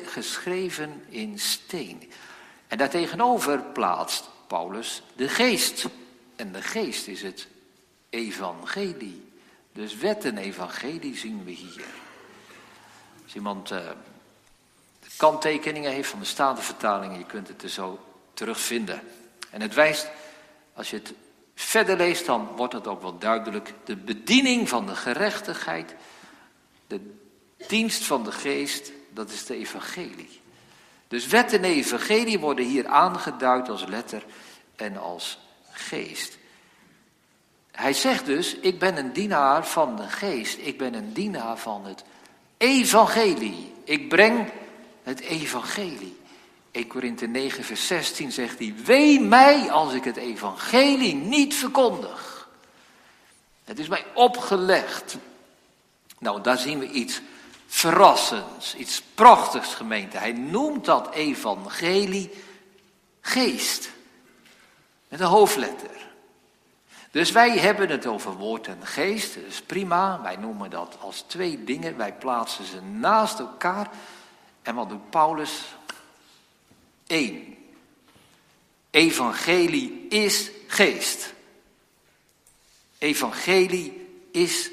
geschreven 0.04 1.04
in 1.08 1.38
steen. 1.38 2.10
En 2.66 2.78
daartegenover 2.78 3.62
plaatst 3.62 4.30
Paulus 4.46 5.02
de 5.16 5.28
geest. 5.28 5.88
En 6.36 6.52
de 6.52 6.62
geest 6.62 7.06
is 7.06 7.22
het 7.22 7.46
evangelie. 8.10 9.32
Dus 9.72 9.96
wet 9.96 10.24
en 10.24 10.38
evangelie 10.38 11.16
zien 11.16 11.44
we 11.44 11.50
hier. 11.50 11.84
Als 13.24 13.34
iemand 13.34 13.70
uh, 13.70 13.78
de 15.00 15.08
kanttekeningen 15.16 15.92
heeft 15.92 16.08
van 16.08 16.18
de 16.18 16.24
Statenvertaling, 16.24 17.16
je 17.16 17.24
kunt 17.24 17.48
het 17.48 17.62
er 17.62 17.68
zo 17.68 17.98
terugvinden. 18.36 19.00
En 19.50 19.60
het 19.60 19.74
wijst, 19.74 20.10
als 20.74 20.90
je 20.90 20.96
het 20.96 21.12
verder 21.54 21.96
leest, 21.96 22.26
dan 22.26 22.46
wordt 22.56 22.72
het 22.72 22.86
ook 22.86 23.02
wel 23.02 23.18
duidelijk. 23.18 23.72
De 23.84 23.96
bediening 23.96 24.68
van 24.68 24.86
de 24.86 24.94
gerechtigheid, 24.94 25.94
de 26.86 27.00
dienst 27.68 28.04
van 28.04 28.24
de 28.24 28.32
geest, 28.32 28.92
dat 29.10 29.30
is 29.30 29.46
de 29.46 29.56
evangelie. 29.56 30.40
Dus 31.08 31.26
wet 31.26 31.52
en 31.52 31.64
evangelie 31.64 32.38
worden 32.38 32.64
hier 32.64 32.86
aangeduid 32.86 33.68
als 33.68 33.84
letter 33.84 34.24
en 34.76 34.96
als 34.96 35.38
geest. 35.70 36.38
Hij 37.72 37.92
zegt 37.92 38.26
dus, 38.26 38.54
ik 38.54 38.78
ben 38.78 38.96
een 38.96 39.12
dienaar 39.12 39.66
van 39.66 39.96
de 39.96 40.08
geest, 40.08 40.58
ik 40.58 40.78
ben 40.78 40.94
een 40.94 41.12
dienaar 41.12 41.58
van 41.58 41.86
het 41.86 42.04
evangelie. 42.56 43.72
Ik 43.84 44.08
breng 44.08 44.48
het 45.02 45.20
evangelie. 45.20 46.16
1 46.76 46.86
Korinthe 46.86 47.26
9, 47.26 47.64
vers 47.64 47.86
16 47.86 48.32
zegt 48.32 48.58
hij, 48.58 48.74
wee 48.84 49.20
mij 49.20 49.70
als 49.70 49.92
ik 49.92 50.04
het 50.04 50.16
evangelie 50.16 51.14
niet 51.14 51.54
verkondig. 51.54 52.48
Het 53.64 53.78
is 53.78 53.88
mij 53.88 54.04
opgelegd. 54.14 55.16
Nou, 56.18 56.40
daar 56.42 56.58
zien 56.58 56.78
we 56.78 56.90
iets 56.90 57.20
verrassends, 57.66 58.74
iets 58.74 59.02
prachtigs 59.14 59.74
gemeente. 59.74 60.18
Hij 60.18 60.32
noemt 60.32 60.84
dat 60.84 61.12
evangelie 61.14 62.30
geest. 63.20 63.90
Met 65.08 65.20
een 65.20 65.26
hoofdletter. 65.26 65.90
Dus 67.10 67.30
wij 67.30 67.58
hebben 67.58 67.88
het 67.88 68.06
over 68.06 68.32
woord 68.32 68.66
en 68.66 68.86
geest, 68.86 69.34
dat 69.34 69.44
is 69.44 69.62
prima. 69.62 70.20
Wij 70.22 70.36
noemen 70.36 70.70
dat 70.70 70.96
als 71.00 71.20
twee 71.20 71.64
dingen. 71.64 71.96
Wij 71.96 72.12
plaatsen 72.12 72.64
ze 72.64 72.82
naast 72.82 73.38
elkaar. 73.38 73.90
En 74.62 74.74
wat 74.74 74.88
doet 74.88 75.10
Paulus? 75.10 75.62
Eén. 77.06 77.56
Evangelie 78.90 80.06
is 80.08 80.50
geest. 80.66 81.34
Evangelie 82.98 84.08
is 84.30 84.70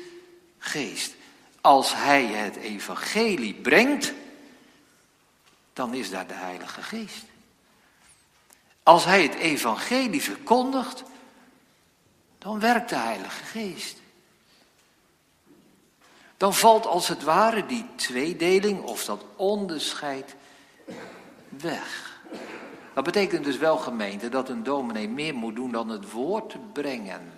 geest. 0.58 1.14
Als 1.62 1.94
hij 1.94 2.26
het 2.26 2.56
evangelie 2.56 3.54
brengt, 3.54 4.14
dan 5.74 5.94
is 5.94 6.10
daar 6.10 6.28
de 6.28 6.34
Heilige 6.34 6.82
Geest. 6.82 7.24
Als 8.84 9.06
hij 9.06 9.24
het 9.24 9.34
evangelie 9.34 10.22
verkondigt, 10.22 11.04
dan 12.38 12.60
werkt 12.60 12.90
de 12.90 12.96
Heilige 12.96 13.44
Geest. 13.44 14.02
dan 16.38 16.54
valt 16.54 16.86
als 16.86 17.08
het 17.08 17.24
ware 17.24 17.66
die 17.66 17.86
tweedeling 17.96 18.82
of 18.82 19.06
dat 19.06 19.26
onderscheid 19.36 20.36
weg. 21.50 22.13
Dat 22.94 23.04
betekent 23.04 23.44
dus 23.44 23.58
wel, 23.58 23.78
gemeente, 23.78 24.30
dat 24.30 24.50
een 24.50 24.64
dominee 24.64 25.10
meer 25.10 25.36
moet 25.36 25.56
doen 25.56 25.72
dan 25.72 25.90
het 25.90 26.12
woord 26.12 26.56
brengen, 26.74 27.32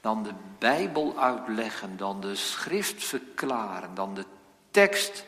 dan 0.00 0.22
de 0.22 0.32
Bijbel 0.58 1.18
uitleggen, 1.18 1.96
dan 1.96 2.20
de 2.20 2.34
schrift 2.34 3.04
verklaren, 3.04 3.94
dan 3.94 4.14
de 4.14 4.24
tekst 4.70 5.24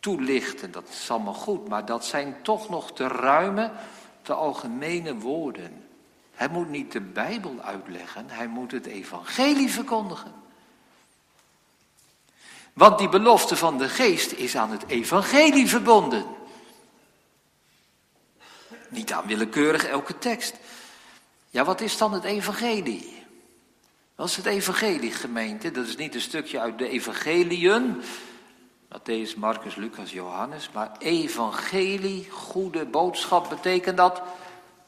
toelichten. 0.00 0.72
Dat 0.72 0.88
is 0.88 1.10
allemaal 1.10 1.34
goed, 1.34 1.68
maar 1.68 1.84
dat 1.84 2.04
zijn 2.04 2.36
toch 2.42 2.68
nog 2.68 2.92
te 2.92 3.06
ruime, 3.08 3.70
te 4.22 4.32
algemene 4.32 5.14
woorden. 5.14 5.84
Hij 6.34 6.48
moet 6.48 6.68
niet 6.68 6.92
de 6.92 7.00
Bijbel 7.00 7.54
uitleggen, 7.62 8.24
hij 8.28 8.46
moet 8.46 8.72
het 8.72 8.86
evangelie 8.86 9.70
verkondigen. 9.70 10.32
Want 12.72 12.98
die 12.98 13.08
belofte 13.08 13.56
van 13.56 13.78
de 13.78 13.88
geest 13.88 14.32
is 14.32 14.56
aan 14.56 14.70
het 14.70 14.86
evangelie 14.86 15.68
verbonden. 15.68 16.24
Niet 18.88 19.12
aan 19.12 19.26
willekeurig 19.26 19.84
elke 19.84 20.18
tekst. 20.18 20.54
Ja, 21.50 21.64
wat 21.64 21.80
is 21.80 21.98
dan 21.98 22.12
het 22.12 22.24
evangelie? 22.24 23.22
Wat 24.14 24.28
is 24.28 24.36
het 24.36 24.46
evangelie, 24.46 25.12
gemeente? 25.12 25.70
Dat 25.70 25.86
is 25.86 25.96
niet 25.96 26.14
een 26.14 26.20
stukje 26.20 26.60
uit 26.60 26.78
de 26.78 26.88
evangeliën. 26.88 28.02
Matthäus, 28.88 29.36
Marcus, 29.36 29.74
Lucas, 29.74 30.12
Johannes. 30.12 30.70
Maar 30.72 30.96
evangelie, 30.98 32.30
goede 32.30 32.84
boodschap, 32.84 33.48
betekent 33.48 33.96
dat... 33.96 34.22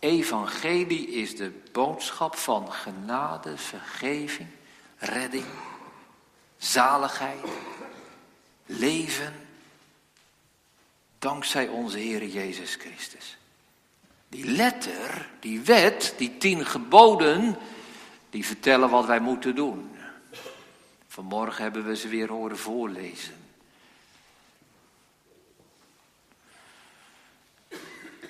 Evangelie 0.00 1.08
is 1.08 1.36
de 1.36 1.62
boodschap 1.72 2.36
van 2.36 2.72
genade, 2.72 3.56
vergeving, 3.56 4.48
redding, 4.96 5.44
zaligheid, 6.56 7.44
leven. 8.66 9.34
Dankzij 11.18 11.68
onze 11.68 11.98
Heer 11.98 12.26
Jezus 12.26 12.74
Christus. 12.74 13.38
Die 14.30 14.44
letter, 14.44 15.28
die 15.40 15.60
wet, 15.60 16.14
die 16.16 16.36
tien 16.36 16.66
geboden, 16.66 17.56
die 18.30 18.46
vertellen 18.46 18.90
wat 18.90 19.06
wij 19.06 19.20
moeten 19.20 19.54
doen. 19.54 19.90
Vanmorgen 21.06 21.62
hebben 21.62 21.84
we 21.84 21.96
ze 21.96 22.08
weer 22.08 22.28
horen 22.28 22.58
voorlezen. 22.58 23.34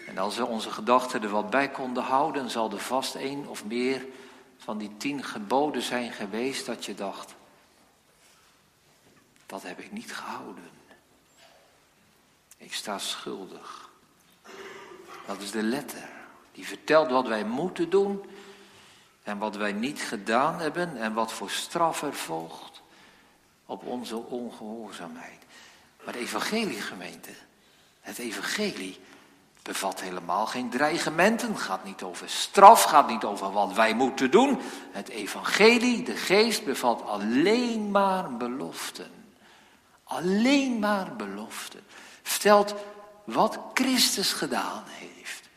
En 0.06 0.18
als 0.18 0.36
we 0.36 0.46
onze 0.46 0.70
gedachten 0.70 1.22
er 1.22 1.28
wat 1.28 1.50
bij 1.50 1.70
konden 1.70 2.02
houden, 2.02 2.50
zal 2.50 2.70
er 2.70 2.80
vast 2.80 3.14
één 3.14 3.46
of 3.46 3.64
meer 3.64 4.06
van 4.58 4.78
die 4.78 4.96
tien 4.96 5.24
geboden 5.24 5.82
zijn 5.82 6.12
geweest 6.12 6.66
dat 6.66 6.84
je 6.84 6.94
dacht, 6.94 7.34
dat 9.46 9.62
heb 9.62 9.78
ik 9.78 9.92
niet 9.92 10.12
gehouden. 10.14 10.70
Ik 12.56 12.74
sta 12.74 12.98
schuldig. 12.98 13.89
Dat 15.30 15.40
is 15.40 15.50
de 15.50 15.62
letter. 15.62 16.08
Die 16.52 16.66
vertelt 16.66 17.10
wat 17.10 17.26
wij 17.26 17.44
moeten 17.44 17.90
doen 17.90 18.24
en 19.22 19.38
wat 19.38 19.56
wij 19.56 19.72
niet 19.72 20.00
gedaan 20.00 20.60
hebben 20.60 20.96
en 20.96 21.12
wat 21.12 21.32
voor 21.32 21.50
straf 21.50 22.02
er 22.02 22.14
volgt 22.14 22.82
op 23.66 23.84
onze 23.84 24.16
ongehoorzaamheid. 24.16 25.38
Maar 26.04 26.12
de 26.12 26.18
evangeliegemeente, 26.18 27.30
het 28.00 28.18
evangelie 28.18 29.00
bevat 29.62 30.00
helemaal 30.00 30.46
geen 30.46 30.70
dreigementen, 30.70 31.58
gaat 31.58 31.84
niet 31.84 32.02
over 32.02 32.28
straf, 32.28 32.82
gaat 32.82 33.08
niet 33.08 33.24
over 33.24 33.52
wat 33.52 33.72
wij 33.72 33.94
moeten 33.94 34.30
doen. 34.30 34.60
Het 34.90 35.08
evangelie, 35.08 36.02
de 36.02 36.16
geest, 36.16 36.64
bevat 36.64 37.02
alleen 37.02 37.90
maar 37.90 38.36
beloften. 38.36 39.10
Alleen 40.04 40.78
maar 40.78 41.16
beloften. 41.16 41.80
Vertelt 42.22 42.74
wat 43.32 43.58
Christus 43.74 44.32
gedaan 44.32 44.84
heeft. 44.86 45.48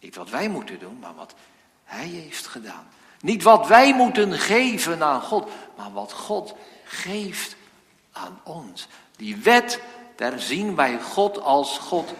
Niet 0.00 0.14
wat 0.14 0.30
wij 0.30 0.48
moeten 0.48 0.78
doen, 0.78 0.98
maar 0.98 1.14
wat 1.14 1.34
Hij 1.84 2.06
heeft 2.06 2.46
gedaan. 2.46 2.88
Niet 3.20 3.42
wat 3.42 3.66
wij 3.66 3.94
moeten 3.94 4.32
geven 4.32 5.02
aan 5.02 5.22
God, 5.22 5.50
maar 5.76 5.92
wat 5.92 6.12
God 6.12 6.54
geeft 6.84 7.56
aan 8.12 8.40
ons. 8.44 8.86
Die 9.16 9.36
wet, 9.36 9.80
daar 10.16 10.40
zien 10.40 10.74
wij 10.74 11.00
God 11.00 11.40
als 11.40 11.78
God 11.78 12.12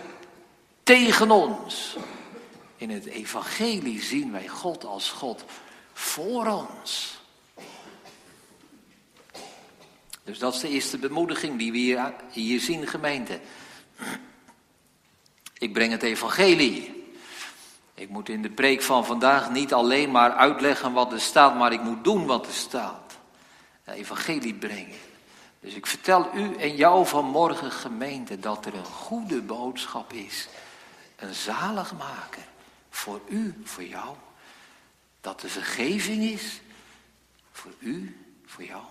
tegen 0.83 1.31
ons. 1.31 1.96
In 2.76 2.90
het 2.90 3.07
evangelie 3.07 4.02
zien 4.02 4.33
wij 4.33 4.48
God 4.48 4.85
als 4.85 5.11
God 5.11 5.44
voor 5.92 6.46
ons. 6.46 7.18
Dus 10.24 10.38
dat 10.38 10.54
is 10.54 10.61
de 10.61 10.68
eerste 10.68 10.98
bemoediging 10.98 11.59
die 11.59 11.72
we 11.72 11.78
hier, 11.78 12.14
hier 12.31 12.61
zien, 12.61 12.87
gemeente. 12.87 13.40
Ik 15.59 15.73
breng 15.73 15.92
het 15.92 16.03
evangelie. 16.03 17.07
Ik 17.94 18.09
moet 18.09 18.29
in 18.29 18.42
de 18.42 18.51
preek 18.51 18.83
van 18.83 19.07
vandaag 19.07 19.51
niet 19.51 19.73
alleen 19.73 20.11
maar 20.11 20.33
uitleggen 20.33 20.92
wat 20.92 21.12
er 21.12 21.21
staat, 21.21 21.55
maar 21.55 21.73
ik 21.73 21.83
moet 21.83 22.05
doen 22.05 22.27
wat 22.27 22.47
er 22.47 22.53
staat. 22.53 23.18
Het 23.83 23.94
evangelie 23.94 24.55
brengen. 24.55 24.99
Dus 25.61 25.75
ik 25.75 25.87
vertel 25.87 26.31
u 26.35 26.55
en 26.55 26.77
jou 26.77 27.07
vanmorgen, 27.07 27.71
gemeente, 27.71 28.38
dat 28.38 28.66
er 28.66 28.75
een 28.75 28.85
goede 28.85 29.40
boodschap 29.40 30.12
is 30.12 30.49
een 31.18 31.35
zaligmaker 31.35 32.42
voor 32.90 33.21
u, 33.29 33.61
voor 33.64 33.85
jou. 33.85 34.16
Dat 35.21 35.42
er 35.42 35.51
vergeving 35.51 36.23
is 36.23 36.61
voor 37.53 37.73
u, 37.79 38.27
voor 38.47 38.64
jou. 38.64 38.83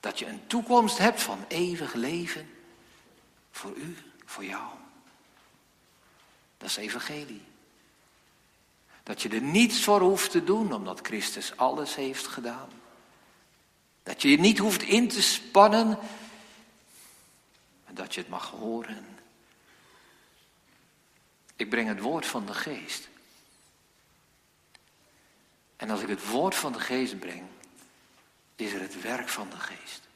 Dat 0.00 0.18
je 0.18 0.26
een 0.26 0.46
toekomst 0.46 0.98
hebt 0.98 1.22
van 1.22 1.44
eeuwig 1.48 1.94
leven 1.94 2.50
voor 3.50 3.72
u, 3.76 3.96
voor 4.24 4.44
jou. 4.44 4.77
Dat 6.58 6.68
is 6.68 6.76
evangelie. 6.76 7.42
Dat 9.02 9.22
je 9.22 9.28
er 9.28 9.42
niets 9.42 9.82
voor 9.84 10.00
hoeft 10.00 10.30
te 10.30 10.44
doen, 10.44 10.72
omdat 10.72 11.00
Christus 11.02 11.56
alles 11.56 11.94
heeft 11.94 12.26
gedaan. 12.26 12.68
Dat 14.02 14.22
je 14.22 14.30
je 14.30 14.38
niet 14.38 14.58
hoeft 14.58 14.82
in 14.82 15.08
te 15.08 15.22
spannen, 15.22 15.88
maar 17.84 17.94
dat 17.94 18.14
je 18.14 18.20
het 18.20 18.30
mag 18.30 18.50
horen 18.50 19.16
ik 21.58 21.68
breng 21.68 21.88
het 21.88 22.00
woord 22.00 22.26
van 22.26 22.46
de 22.46 22.54
geest. 22.54 23.08
En 25.76 25.90
als 25.90 26.00
ik 26.00 26.08
het 26.08 26.26
woord 26.26 26.54
van 26.54 26.72
de 26.72 26.80
geest 26.80 27.18
breng, 27.18 27.46
is 28.56 28.72
er 28.72 28.80
het 28.80 29.00
werk 29.00 29.28
van 29.28 29.50
de 29.50 29.56
geest. 29.56 30.07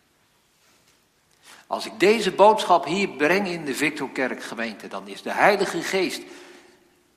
Als 1.72 1.86
ik 1.86 2.00
deze 2.00 2.30
boodschap 2.30 2.84
hier 2.84 3.08
breng 3.08 3.48
in 3.48 3.64
de 3.64 3.74
Victorkerk 3.74 4.42
gemeente, 4.42 4.88
dan 4.88 5.08
is 5.08 5.22
de 5.22 5.32
Heilige 5.32 5.82
Geest 5.82 6.22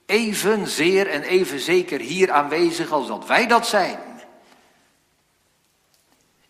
evenzeer 0.06 1.08
en 1.08 1.22
even 1.22 1.60
zeker 1.60 2.00
hier 2.00 2.32
aanwezig 2.32 2.92
als 2.92 3.08
dat 3.08 3.28
wij 3.28 3.48
dat 3.48 3.68
zijn. 3.68 4.00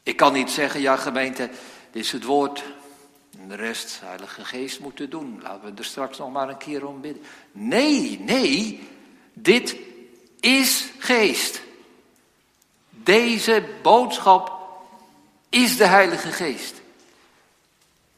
Ik 0.04 0.18
kan 0.18 0.34
niet 0.34 0.50
zeggen, 0.50 0.82
ja 0.82 0.96
gemeente, 0.96 1.50
dit 1.92 2.04
is 2.04 2.12
het 2.12 2.24
woord, 2.24 2.64
en 3.40 3.48
de 3.48 3.56
rest, 3.56 4.00
Heilige 4.04 4.46
Geest, 4.46 4.80
moeten 4.80 5.10
doen. 5.10 5.40
Laten 5.42 5.74
we 5.74 5.78
er 5.78 5.86
straks 5.86 6.18
nog 6.18 6.32
maar 6.32 6.50
een 6.50 6.58
keer 6.58 6.88
om 6.88 7.02
bidden. 7.02 7.24
Nee, 7.52 8.20
nee, 8.20 8.88
dit 9.34 9.76
is 10.40 10.88
geest. 10.98 11.62
Deze 12.90 13.64
boodschap 13.82 14.52
is 15.50 15.78
de 15.78 15.86
Heilige 15.86 16.32
Geest. 16.32 16.84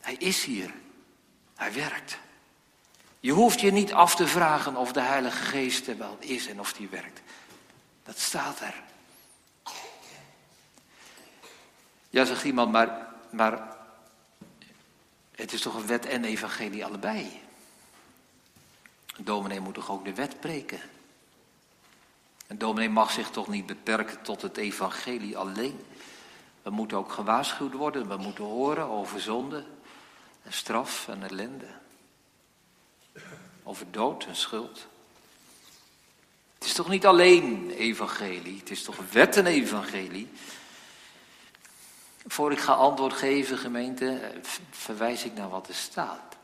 Hij 0.07 0.15
is 0.15 0.43
hier. 0.43 0.73
Hij 1.55 1.73
werkt. 1.73 2.17
Je 3.19 3.31
hoeft 3.31 3.59
je 3.59 3.71
niet 3.71 3.93
af 3.93 4.15
te 4.15 4.27
vragen 4.27 4.75
of 4.75 4.91
de 4.91 5.01
Heilige 5.01 5.43
Geest 5.43 5.87
er 5.87 5.97
wel 5.97 6.17
is 6.19 6.47
en 6.47 6.59
of 6.59 6.73
die 6.73 6.87
werkt. 6.87 7.21
Dat 8.03 8.19
staat 8.19 8.59
er. 8.59 8.83
Ja, 12.09 12.25
zegt 12.25 12.43
iemand, 12.43 12.71
maar, 12.71 13.07
maar 13.29 13.77
het 15.31 15.53
is 15.53 15.61
toch 15.61 15.75
een 15.75 15.87
wet 15.87 16.05
en 16.05 16.25
evangelie 16.25 16.85
allebei. 16.85 17.41
Een 19.17 19.25
dominee 19.25 19.59
moet 19.59 19.73
toch 19.73 19.91
ook 19.91 20.05
de 20.05 20.13
wet 20.13 20.39
preken? 20.39 20.79
Een 22.47 22.57
dominee 22.57 22.89
mag 22.89 23.11
zich 23.11 23.29
toch 23.29 23.47
niet 23.47 23.65
beperken 23.65 24.21
tot 24.21 24.41
het 24.41 24.57
evangelie 24.57 25.37
alleen? 25.37 25.85
We 26.61 26.69
moeten 26.69 26.97
ook 26.97 27.11
gewaarschuwd 27.11 27.73
worden, 27.73 28.07
we 28.07 28.17
moeten 28.17 28.43
horen 28.43 28.85
over 28.85 29.21
zonde 29.21 29.65
en 30.47 30.53
straf 30.53 31.07
en 31.07 31.23
ellende. 31.23 31.67
Over 33.63 33.91
dood 33.91 34.25
en 34.25 34.35
schuld. 34.35 34.87
Het 36.53 36.67
is 36.67 36.73
toch 36.73 36.89
niet 36.89 37.05
alleen 37.05 37.71
evangelie, 37.71 38.59
het 38.59 38.69
is 38.69 38.83
toch 38.83 39.11
wet 39.11 39.37
en 39.37 39.45
evangelie. 39.45 40.29
Voor 42.27 42.51
ik 42.51 42.59
ga 42.59 42.73
antwoord 42.73 43.13
geven, 43.13 43.57
gemeente, 43.57 44.31
verwijs 44.71 45.23
ik 45.23 45.33
naar 45.33 45.49
wat 45.49 45.67
er 45.67 45.75
staat. 45.75 46.37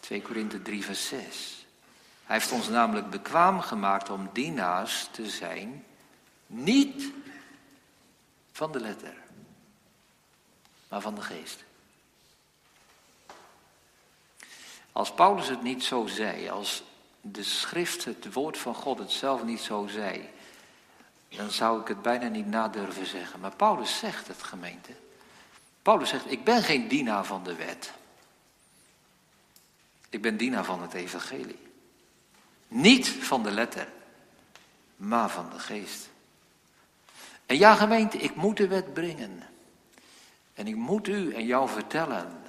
2 0.00 0.22
Korinthe 0.22 0.62
3, 0.62 0.84
vers 0.84 1.08
6. 1.08 1.66
Hij 2.24 2.36
heeft 2.36 2.52
ons 2.52 2.68
namelijk 2.68 3.10
bekwaam 3.10 3.60
gemaakt 3.60 4.10
om 4.10 4.30
dienaars 4.32 5.08
te 5.10 5.30
zijn, 5.30 5.84
niet 6.46 7.12
van 8.52 8.72
de 8.72 8.80
letter, 8.80 9.14
maar 10.88 11.00
van 11.00 11.14
de 11.14 11.22
geest. 11.22 11.64
Als 14.92 15.12
Paulus 15.12 15.48
het 15.48 15.62
niet 15.62 15.84
zo 15.84 16.06
zei, 16.06 16.48
als 16.48 16.82
de 17.20 17.42
schrift, 17.42 18.04
het 18.04 18.32
woord 18.32 18.58
van 18.58 18.74
God 18.74 18.98
het 18.98 19.10
zelf 19.10 19.44
niet 19.44 19.60
zo 19.60 19.86
zei, 19.86 20.28
dan 21.28 21.50
zou 21.50 21.80
ik 21.80 21.88
het 21.88 22.02
bijna 22.02 22.28
niet 22.28 22.46
nadurven 22.46 23.06
zeggen. 23.06 23.40
Maar 23.40 23.56
Paulus 23.56 23.98
zegt 23.98 24.28
het, 24.28 24.42
gemeente. 24.42 24.92
Paulus 25.82 26.08
zegt, 26.08 26.30
ik 26.30 26.44
ben 26.44 26.62
geen 26.62 26.88
dienaar 26.88 27.24
van 27.24 27.44
de 27.44 27.54
wet. 27.54 27.92
Ik 30.08 30.22
ben 30.22 30.36
dienaar 30.36 30.64
van 30.64 30.82
het 30.82 30.92
evangelie. 30.92 31.58
Niet 32.68 33.08
van 33.08 33.42
de 33.42 33.50
letter, 33.50 33.88
maar 34.96 35.30
van 35.30 35.50
de 35.50 35.58
geest. 35.58 36.10
En 37.46 37.56
ja, 37.58 37.74
gemeente, 37.74 38.18
ik 38.18 38.34
moet 38.34 38.56
de 38.56 38.68
wet 38.68 38.92
brengen. 38.92 39.42
En 40.54 40.66
ik 40.66 40.76
moet 40.76 41.08
u 41.08 41.34
en 41.34 41.46
jou 41.46 41.68
vertellen 41.68 42.41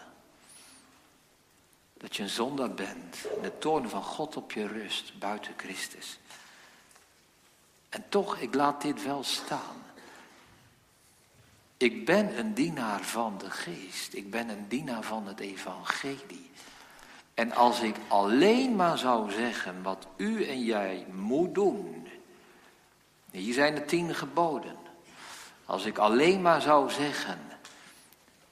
dat 2.03 2.15
je 2.15 2.23
een 2.23 2.29
zondaar 2.29 2.73
bent. 2.73 3.17
De 3.41 3.57
toorn 3.57 3.89
van 3.89 4.03
God 4.03 4.37
op 4.37 4.51
je 4.51 4.67
rust 4.67 5.19
buiten 5.19 5.53
Christus. 5.57 6.19
En 7.89 8.05
toch, 8.09 8.37
ik 8.37 8.55
laat 8.55 8.81
dit 8.81 9.03
wel 9.03 9.23
staan. 9.23 9.83
Ik 11.77 12.05
ben 12.05 12.39
een 12.39 12.53
dienaar 12.53 13.01
van 13.01 13.37
de 13.37 13.49
geest. 13.49 14.13
Ik 14.13 14.31
ben 14.31 14.49
een 14.49 14.67
dienaar 14.67 15.03
van 15.03 15.27
het 15.27 15.39
evangelie. 15.39 16.51
En 17.33 17.51
als 17.51 17.79
ik 17.79 17.95
alleen 18.07 18.75
maar 18.75 18.97
zou 18.97 19.31
zeggen 19.31 19.81
wat 19.81 20.07
u 20.17 20.45
en 20.45 20.63
jij 20.63 21.05
moet 21.11 21.55
doen. 21.55 22.07
Hier 23.31 23.53
zijn 23.53 23.75
de 23.75 23.85
tien 23.85 24.15
geboden. 24.15 24.77
Als 25.65 25.85
ik 25.85 25.97
alleen 25.97 26.41
maar 26.41 26.61
zou 26.61 26.89
zeggen 26.89 27.39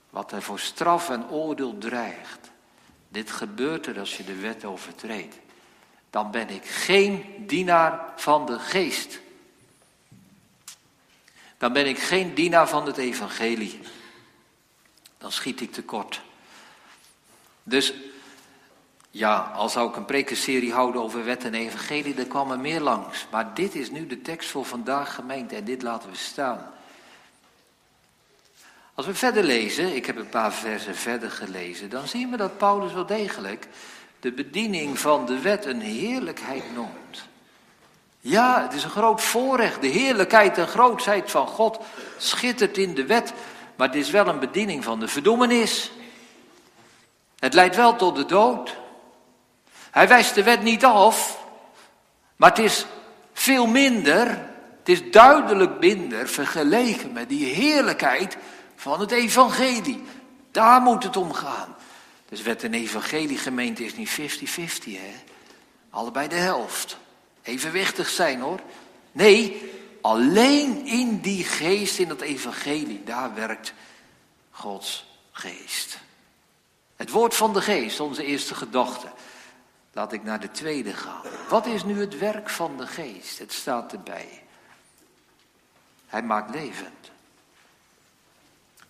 wat 0.09 0.31
er 0.31 0.41
voor 0.41 0.59
straf 0.59 1.09
en 1.09 1.29
oordeel 1.29 1.77
dreigt. 1.77 2.40
Dit 3.11 3.31
gebeurt 3.31 3.87
er 3.87 3.99
als 3.99 4.17
je 4.17 4.23
de 4.23 4.35
wet 4.35 4.65
overtreedt. 4.65 5.35
Dan 6.09 6.31
ben 6.31 6.49
ik 6.49 6.65
geen 6.65 7.25
dienaar 7.37 8.13
van 8.15 8.45
de 8.45 8.59
geest. 8.59 9.19
Dan 11.57 11.73
ben 11.73 11.87
ik 11.87 11.99
geen 11.99 12.33
dienaar 12.33 12.69
van 12.69 12.85
het 12.85 12.97
evangelie. 12.97 13.79
Dan 15.17 15.31
schiet 15.31 15.61
ik 15.61 15.71
tekort. 15.71 16.21
Dus 17.63 17.93
ja, 19.09 19.51
al 19.55 19.69
zou 19.69 19.89
ik 19.89 19.95
een 19.95 20.05
prekenserie 20.05 20.73
houden 20.73 21.01
over 21.01 21.25
wet 21.25 21.43
en 21.43 21.53
evangelie, 21.53 22.15
er 22.15 22.27
kwam 22.27 22.51
er 22.51 22.59
meer 22.59 22.81
langs. 22.81 23.25
Maar 23.31 23.53
dit 23.53 23.75
is 23.75 23.91
nu 23.91 24.07
de 24.07 24.21
tekst 24.21 24.49
voor 24.49 24.65
vandaag 24.65 25.15
gemeente 25.15 25.55
en 25.55 25.63
dit 25.63 25.81
laten 25.81 26.09
we 26.09 26.15
staan. 26.15 26.71
Als 29.01 29.09
we 29.09 29.15
verder 29.15 29.43
lezen, 29.43 29.95
ik 29.95 30.05
heb 30.05 30.17
een 30.17 30.29
paar 30.29 30.53
versen 30.53 30.95
verder 30.95 31.31
gelezen, 31.31 31.89
dan 31.89 32.07
zien 32.07 32.31
we 32.31 32.37
dat 32.37 32.57
Paulus 32.57 32.93
wel 32.93 33.05
degelijk 33.05 33.67
de 34.19 34.31
bediening 34.31 34.99
van 34.99 35.25
de 35.25 35.39
wet 35.39 35.65
een 35.65 35.81
heerlijkheid 35.81 36.63
noemt. 36.73 37.27
Ja, 38.19 38.61
het 38.61 38.73
is 38.73 38.83
een 38.83 38.89
groot 38.89 39.21
voorrecht. 39.21 39.81
De 39.81 39.87
heerlijkheid 39.87 40.57
en 40.57 40.67
grootheid 40.67 41.31
van 41.31 41.47
God 41.47 41.79
schittert 42.17 42.77
in 42.77 42.93
de 42.93 43.05
wet, 43.05 43.33
maar 43.75 43.87
het 43.87 43.95
is 43.97 44.09
wel 44.09 44.27
een 44.27 44.39
bediening 44.39 44.83
van 44.83 44.99
de 44.99 45.07
verdoemenis. 45.07 45.91
Het 47.39 47.53
leidt 47.53 47.75
wel 47.75 47.95
tot 47.95 48.15
de 48.15 48.25
dood. 48.25 48.77
Hij 49.91 50.07
wijst 50.07 50.35
de 50.35 50.43
wet 50.43 50.61
niet 50.61 50.85
af, 50.85 51.45
maar 52.35 52.49
het 52.49 52.59
is 52.59 52.85
veel 53.33 53.67
minder, 53.67 54.27
het 54.79 54.89
is 54.89 55.11
duidelijk 55.11 55.79
minder 55.79 56.27
vergeleken 56.27 57.11
met 57.11 57.29
die 57.29 57.45
heerlijkheid 57.45 58.37
van 58.81 58.99
het 58.99 59.11
evangelie. 59.11 60.03
Daar 60.51 60.81
moet 60.81 61.03
het 61.03 61.17
om 61.17 61.33
gaan. 61.33 61.75
Dus 62.29 62.41
wet 62.41 62.63
en 62.63 62.73
evangelie 62.73 63.37
gemeente 63.37 63.85
is 63.85 63.95
niet 63.95 64.09
50-50 64.09 64.13
hè. 64.83 65.13
Allebei 65.89 66.27
de 66.27 66.35
helft. 66.35 66.97
Evenwichtig 67.41 68.09
zijn 68.09 68.39
hoor. 68.39 68.59
Nee, 69.11 69.71
alleen 70.01 70.85
in 70.85 71.19
die 71.19 71.43
geest, 71.43 71.99
in 71.99 72.07
dat 72.07 72.21
evangelie, 72.21 73.03
daar 73.03 73.33
werkt 73.33 73.73
Gods 74.51 75.05
geest. 75.31 75.97
Het 76.95 77.09
woord 77.09 77.35
van 77.35 77.53
de 77.53 77.61
geest, 77.61 77.99
onze 77.99 78.23
eerste 78.23 78.55
gedachte. 78.55 79.07
Laat 79.93 80.13
ik 80.13 80.23
naar 80.23 80.39
de 80.39 80.51
tweede 80.51 80.93
gaan. 80.93 81.21
Wat 81.49 81.65
is 81.65 81.83
nu 81.83 81.99
het 81.99 82.17
werk 82.17 82.49
van 82.49 82.77
de 82.77 82.87
geest? 82.87 83.39
Het 83.39 83.53
staat 83.53 83.93
erbij. 83.93 84.43
Hij 86.07 86.23
maakt 86.23 86.55
levend. 86.55 87.00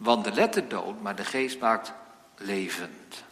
Want 0.01 0.23
de 0.23 0.31
letter 0.31 0.67
dood, 0.67 1.01
maar 1.01 1.15
de 1.15 1.25
geest 1.25 1.59
maakt 1.59 1.93
levend. 2.37 3.23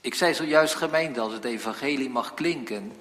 Ik 0.00 0.14
zei 0.14 0.34
zojuist 0.34 0.74
gemeente, 0.74 1.20
als 1.20 1.32
het 1.32 1.44
evangelie 1.44 2.08
mag 2.08 2.34
klinken, 2.34 2.92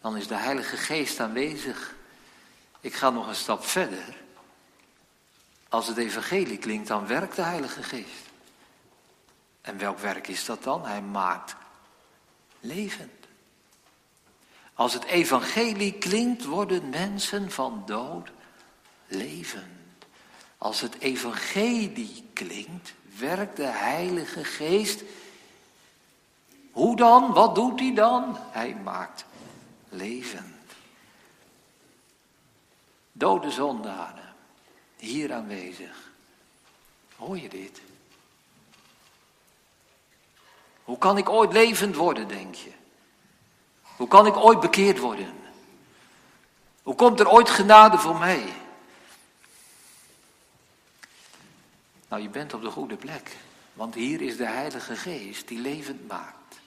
dan 0.00 0.16
is 0.16 0.26
de 0.26 0.34
Heilige 0.34 0.76
Geest 0.76 1.20
aanwezig. 1.20 1.94
Ik 2.80 2.94
ga 2.94 3.10
nog 3.10 3.28
een 3.28 3.34
stap 3.34 3.64
verder. 3.64 4.16
Als 5.68 5.86
het 5.86 5.96
evangelie 5.96 6.58
klinkt, 6.58 6.88
dan 6.88 7.06
werkt 7.06 7.36
de 7.36 7.42
Heilige 7.42 7.82
Geest. 7.82 8.30
En 9.60 9.78
welk 9.78 9.98
werk 9.98 10.28
is 10.28 10.44
dat 10.44 10.62
dan? 10.62 10.86
Hij 10.86 11.02
maakt 11.02 11.56
levend. 12.60 13.26
Als 14.74 14.92
het 14.92 15.04
evangelie 15.04 15.92
klinkt, 15.92 16.44
worden 16.44 16.88
mensen 16.88 17.50
van 17.50 17.82
dood 17.86 18.30
levend. 19.06 19.75
Als 20.58 20.80
het 20.80 20.98
evangelie 20.98 22.24
klinkt, 22.32 22.94
werkt 23.18 23.56
de 23.56 23.66
Heilige 23.66 24.44
Geest. 24.44 25.02
Hoe 26.72 26.96
dan? 26.96 27.32
Wat 27.32 27.54
doet 27.54 27.80
hij 27.80 27.94
dan? 27.94 28.36
Hij 28.40 28.76
maakt 28.84 29.24
levend. 29.88 30.54
Dode 33.12 33.50
zondaren, 33.50 34.34
hier 34.96 35.32
aanwezig. 35.32 36.10
Hoor 37.16 37.38
je 37.38 37.48
dit? 37.48 37.80
Hoe 40.84 40.98
kan 40.98 41.18
ik 41.18 41.28
ooit 41.28 41.52
levend 41.52 41.96
worden, 41.96 42.28
denk 42.28 42.54
je? 42.54 42.72
Hoe 43.82 44.08
kan 44.08 44.26
ik 44.26 44.36
ooit 44.36 44.60
bekeerd 44.60 44.98
worden? 44.98 45.34
Hoe 46.82 46.94
komt 46.94 47.20
er 47.20 47.28
ooit 47.28 47.50
genade 47.50 47.98
voor 47.98 48.16
mij? 48.16 48.52
Nou, 52.08 52.22
je 52.22 52.28
bent 52.28 52.54
op 52.54 52.62
de 52.62 52.70
goede 52.70 52.96
plek, 52.96 53.36
want 53.72 53.94
hier 53.94 54.20
is 54.20 54.36
de 54.36 54.46
Heilige 54.46 54.96
Geest 54.96 55.48
die 55.48 55.58
levend 55.58 56.06
maakt. 56.06 56.60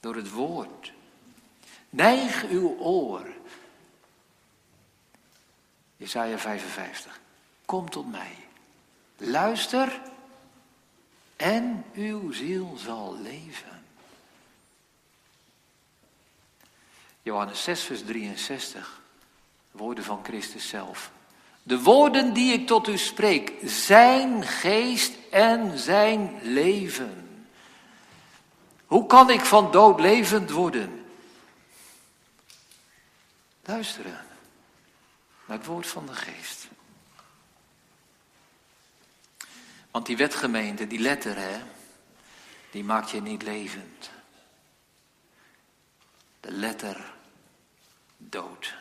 Door 0.00 0.14
het 0.14 0.30
woord. 0.30 0.92
Neig 1.90 2.44
uw 2.48 2.76
oor. 2.78 3.26
Jesaja 5.96 6.38
55. 6.38 7.20
Kom 7.64 7.90
tot 7.90 8.10
mij. 8.10 8.36
Luister 9.16 10.00
en 11.36 11.84
uw 11.94 12.32
ziel 12.32 12.76
zal 12.76 13.18
leven. 13.18 13.84
Johannes 17.22 17.62
6, 17.62 17.82
vers 17.82 18.04
63. 18.04 19.00
Woorden 19.70 20.04
van 20.04 20.24
Christus 20.24 20.68
zelf. 20.68 21.10
De 21.62 21.82
woorden 21.82 22.32
die 22.32 22.52
ik 22.52 22.66
tot 22.66 22.88
u 22.88 22.98
spreek, 22.98 23.52
zijn 23.64 24.46
geest 24.46 25.12
en 25.30 25.78
zijn 25.78 26.38
leven. 26.42 27.46
Hoe 28.86 29.06
kan 29.06 29.30
ik 29.30 29.40
van 29.40 29.70
dood 29.70 30.00
levend 30.00 30.50
worden? 30.50 31.04
Luisteren 33.64 34.26
naar 35.46 35.56
het 35.56 35.66
woord 35.66 35.86
van 35.86 36.06
de 36.06 36.14
geest. 36.14 36.68
Want 39.90 40.06
die 40.06 40.16
wetgemeente, 40.16 40.86
die 40.86 40.98
letter, 40.98 41.36
hè, 41.36 41.60
die 42.70 42.84
maakt 42.84 43.10
je 43.10 43.22
niet 43.22 43.42
levend. 43.42 44.10
De 46.40 46.52
letter 46.52 47.12
dood. 48.16 48.79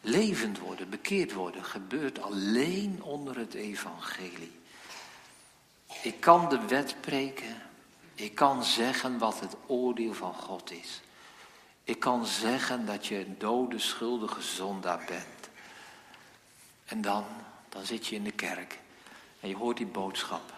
Levend 0.00 0.58
worden, 0.58 0.90
bekeerd 0.90 1.32
worden, 1.32 1.64
gebeurt 1.64 2.22
alleen 2.22 3.02
onder 3.02 3.36
het 3.36 3.54
evangelie. 3.54 4.58
Ik 6.02 6.20
kan 6.20 6.48
de 6.48 6.60
wet 6.66 6.96
preken. 7.00 7.62
Ik 8.14 8.34
kan 8.34 8.64
zeggen 8.64 9.18
wat 9.18 9.40
het 9.40 9.56
oordeel 9.66 10.14
van 10.14 10.34
God 10.34 10.70
is. 10.70 11.00
Ik 11.84 12.00
kan 12.00 12.26
zeggen 12.26 12.86
dat 12.86 13.06
je 13.06 13.18
een 13.18 13.34
dode, 13.38 13.78
schuldige 13.78 14.42
zondaar 14.42 15.04
bent. 15.06 15.48
En 16.84 17.00
dan, 17.00 17.24
dan 17.68 17.84
zit 17.84 18.06
je 18.06 18.14
in 18.14 18.24
de 18.24 18.32
kerk 18.32 18.78
en 19.40 19.48
je 19.48 19.56
hoort 19.56 19.76
die 19.76 19.86
boodschap. 19.86 20.52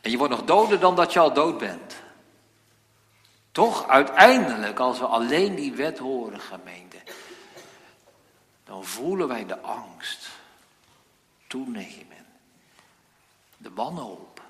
En 0.00 0.10
je 0.10 0.18
wordt 0.18 0.32
nog 0.32 0.44
doder 0.44 0.80
dan 0.80 0.96
dat 0.96 1.12
je 1.12 1.18
al 1.18 1.32
dood 1.32 1.58
bent. 1.58 2.02
Toch, 3.54 3.88
uiteindelijk, 3.88 4.78
als 4.78 4.98
we 4.98 5.06
alleen 5.06 5.54
die 5.54 5.72
wet 5.72 5.98
horen, 5.98 6.40
gemeente, 6.40 6.96
dan 8.64 8.84
voelen 8.84 9.28
wij 9.28 9.46
de 9.46 9.60
angst 9.60 10.28
toenemen. 11.46 12.26
De 13.56 13.70
wanhoop. 13.74 14.42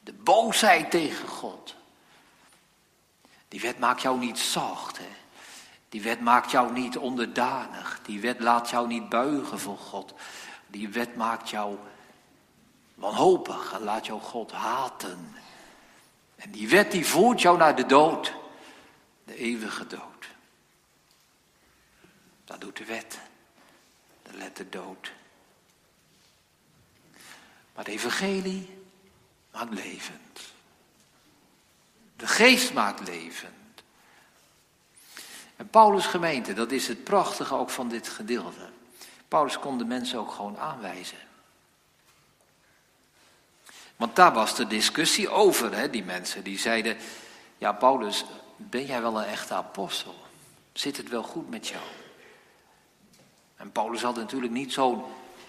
De 0.00 0.12
boosheid 0.12 0.90
tegen 0.90 1.28
God. 1.28 1.74
Die 3.48 3.60
wet 3.60 3.78
maakt 3.78 4.02
jou 4.02 4.18
niet 4.18 4.38
zacht. 4.38 4.98
Hè? 4.98 5.08
Die 5.88 6.02
wet 6.02 6.20
maakt 6.20 6.50
jou 6.50 6.72
niet 6.72 6.96
onderdanig. 6.96 8.00
Die 8.02 8.20
wet 8.20 8.40
laat 8.40 8.70
jou 8.70 8.86
niet 8.86 9.08
buigen 9.08 9.58
voor 9.58 9.78
God. 9.78 10.14
Die 10.66 10.88
wet 10.88 11.16
maakt 11.16 11.50
jou 11.50 11.76
wanhopig 12.94 13.72
en 13.72 13.82
laat 13.82 14.06
jou 14.06 14.20
God 14.20 14.52
haten. 14.52 15.36
En 16.38 16.50
die 16.50 16.68
wet 16.68 16.92
die 16.92 17.06
voert 17.06 17.40
jou 17.40 17.58
naar 17.58 17.76
de 17.76 17.86
dood. 17.86 18.34
De 19.24 19.34
eeuwige 19.34 19.86
dood. 19.86 20.28
Dat 22.44 22.60
doet 22.60 22.76
de 22.76 22.84
wet. 22.84 23.18
De 24.22 24.36
letter 24.36 24.70
dood. 24.70 25.12
Maar 27.74 27.84
de 27.84 27.90
evangelie 27.90 28.78
maakt 29.50 29.74
levend. 29.74 30.52
De 32.16 32.26
geest 32.26 32.72
maakt 32.72 33.08
levend. 33.08 33.54
En 35.56 35.68
Paulus 35.68 36.06
gemeente, 36.06 36.52
dat 36.52 36.70
is 36.70 36.88
het 36.88 37.04
prachtige 37.04 37.54
ook 37.54 37.70
van 37.70 37.88
dit 37.88 38.08
gedeelte. 38.08 38.68
Paulus 39.28 39.58
kon 39.58 39.78
de 39.78 39.84
mensen 39.84 40.18
ook 40.18 40.30
gewoon 40.30 40.58
aanwijzen. 40.58 41.27
Want 43.98 44.16
daar 44.16 44.32
was 44.32 44.54
de 44.54 44.66
discussie 44.66 45.28
over, 45.28 45.74
hè, 45.74 45.90
die 45.90 46.04
mensen. 46.04 46.44
Die 46.44 46.58
zeiden, 46.58 46.96
ja 47.58 47.72
Paulus, 47.72 48.24
ben 48.56 48.86
jij 48.86 49.02
wel 49.02 49.18
een 49.18 49.24
echte 49.24 49.54
apostel? 49.54 50.14
Zit 50.72 50.96
het 50.96 51.08
wel 51.08 51.22
goed 51.22 51.50
met 51.50 51.68
jou? 51.68 51.82
En 53.56 53.72
Paulus 53.72 54.02
had 54.02 54.16
natuurlijk 54.16 54.52
niet 54.52 54.72
zo'n 54.72 55.02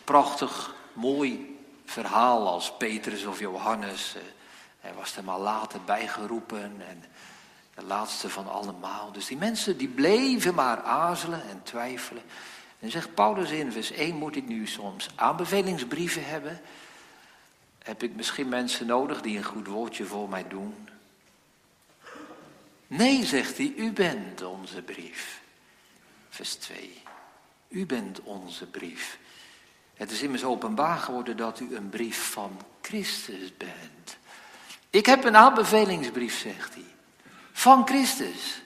prachtig, 0.03 0.75
mooi 0.93 1.59
verhaal 1.85 2.47
als 2.47 2.73
Petrus 2.77 3.25
of 3.25 3.39
Johannes. 3.39 4.15
Eh, 4.15 4.21
hij 4.79 4.93
was 4.93 5.15
er 5.15 5.23
maar 5.23 5.39
later 5.39 5.81
bijgeroepen 5.81 6.81
en 6.89 7.03
de 7.75 7.83
laatste 7.83 8.29
van 8.29 8.51
allemaal. 8.51 9.11
Dus 9.11 9.25
die 9.25 9.37
mensen 9.37 9.77
die 9.77 9.87
bleven 9.87 10.55
maar 10.55 10.81
aarzelen 10.81 11.41
en 11.49 11.63
twijfelen. 11.63 12.23
En 12.79 12.91
zegt 12.91 13.13
Paulus 13.13 13.51
in 13.51 13.71
vers 13.71 13.91
1, 13.91 14.15
moet 14.15 14.35
ik 14.35 14.47
nu 14.47 14.67
soms 14.67 15.09
aanbevelingsbrieven 15.15 16.25
hebben? 16.25 16.61
Heb 17.83 18.03
ik 18.03 18.15
misschien 18.15 18.49
mensen 18.49 18.85
nodig 18.85 19.21
die 19.21 19.37
een 19.37 19.43
goed 19.43 19.67
woordje 19.67 20.05
voor 20.05 20.29
mij 20.29 20.47
doen? 20.47 20.89
Nee, 22.87 23.25
zegt 23.25 23.57
hij, 23.57 23.73
u 23.77 23.91
bent 23.91 24.43
onze 24.43 24.81
brief. 24.81 25.41
Vers 26.29 26.55
2. 26.55 27.01
U 27.67 27.85
bent 27.85 28.21
onze 28.23 28.65
brief. 28.65 29.19
Het 29.93 30.11
is 30.11 30.21
immers 30.21 30.43
openbaar 30.43 30.97
geworden 30.97 31.37
dat 31.37 31.59
u 31.59 31.75
een 31.75 31.89
brief 31.89 32.31
van 32.31 32.61
Christus 32.81 33.57
bent. 33.57 34.17
Ik 34.89 35.05
heb 35.05 35.23
een 35.23 35.35
aanbevelingsbrief, 35.35 36.39
zegt 36.39 36.73
hij, 36.73 36.85
van 37.51 37.87
Christus. 37.87 38.61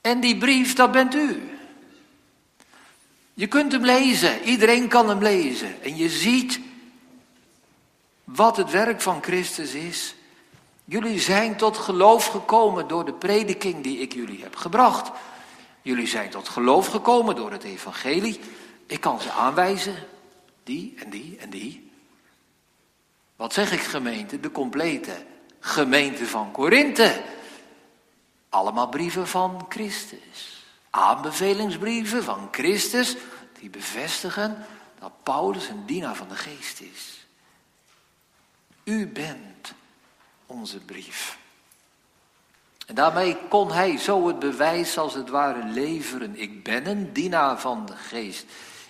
En 0.00 0.20
die 0.20 0.38
brief, 0.38 0.74
dat 0.74 0.92
bent 0.92 1.14
u. 1.14 1.57
Je 3.38 3.46
kunt 3.46 3.72
hem 3.72 3.84
lezen, 3.84 4.42
iedereen 4.42 4.88
kan 4.88 5.08
hem 5.08 5.22
lezen. 5.22 5.82
En 5.82 5.96
je 5.96 6.08
ziet 6.08 6.60
wat 8.24 8.56
het 8.56 8.70
werk 8.70 9.00
van 9.00 9.22
Christus 9.22 9.74
is. 9.74 10.14
Jullie 10.84 11.20
zijn 11.20 11.56
tot 11.56 11.76
geloof 11.76 12.26
gekomen 12.26 12.88
door 12.88 13.04
de 13.04 13.12
prediking 13.12 13.82
die 13.82 13.98
ik 13.98 14.12
jullie 14.12 14.42
heb 14.42 14.56
gebracht. 14.56 15.10
Jullie 15.82 16.06
zijn 16.06 16.30
tot 16.30 16.48
geloof 16.48 16.86
gekomen 16.86 17.36
door 17.36 17.52
het 17.52 17.62
evangelie. 17.62 18.40
Ik 18.86 19.00
kan 19.00 19.20
ze 19.20 19.30
aanwijzen. 19.30 19.96
Die 20.64 20.94
en 20.96 21.10
die 21.10 21.36
en 21.40 21.50
die. 21.50 21.90
Wat 23.36 23.52
zeg 23.52 23.72
ik 23.72 23.80
gemeente? 23.80 24.40
De 24.40 24.50
complete 24.50 25.24
gemeente 25.60 26.26
van 26.26 26.50
Korinthe. 26.50 27.22
Allemaal 28.48 28.88
brieven 28.88 29.28
van 29.28 29.66
Christus. 29.68 30.57
Aanbevelingsbrieven 30.90 32.24
van 32.24 32.48
Christus 32.50 33.16
die 33.60 33.70
bevestigen 33.70 34.66
dat 34.98 35.12
Paulus 35.22 35.68
een 35.68 35.86
dienaar 35.86 36.14
van 36.14 36.28
de 36.28 36.36
geest 36.36 36.80
is. 36.80 37.26
U 38.84 39.06
bent 39.06 39.72
onze 40.46 40.78
brief. 40.78 41.38
En 42.86 42.94
daarmee 42.94 43.36
kon 43.48 43.72
hij 43.72 43.98
zo 43.98 44.26
het 44.26 44.38
bewijs 44.38 44.98
als 44.98 45.14
het 45.14 45.28
ware 45.28 45.64
leveren. 45.64 46.40
Ik 46.40 46.62
ben 46.62 46.86
een 46.86 47.12
dienaar 47.12 47.60
van 47.60 47.86
de 47.86 47.96
geest. 47.96 48.44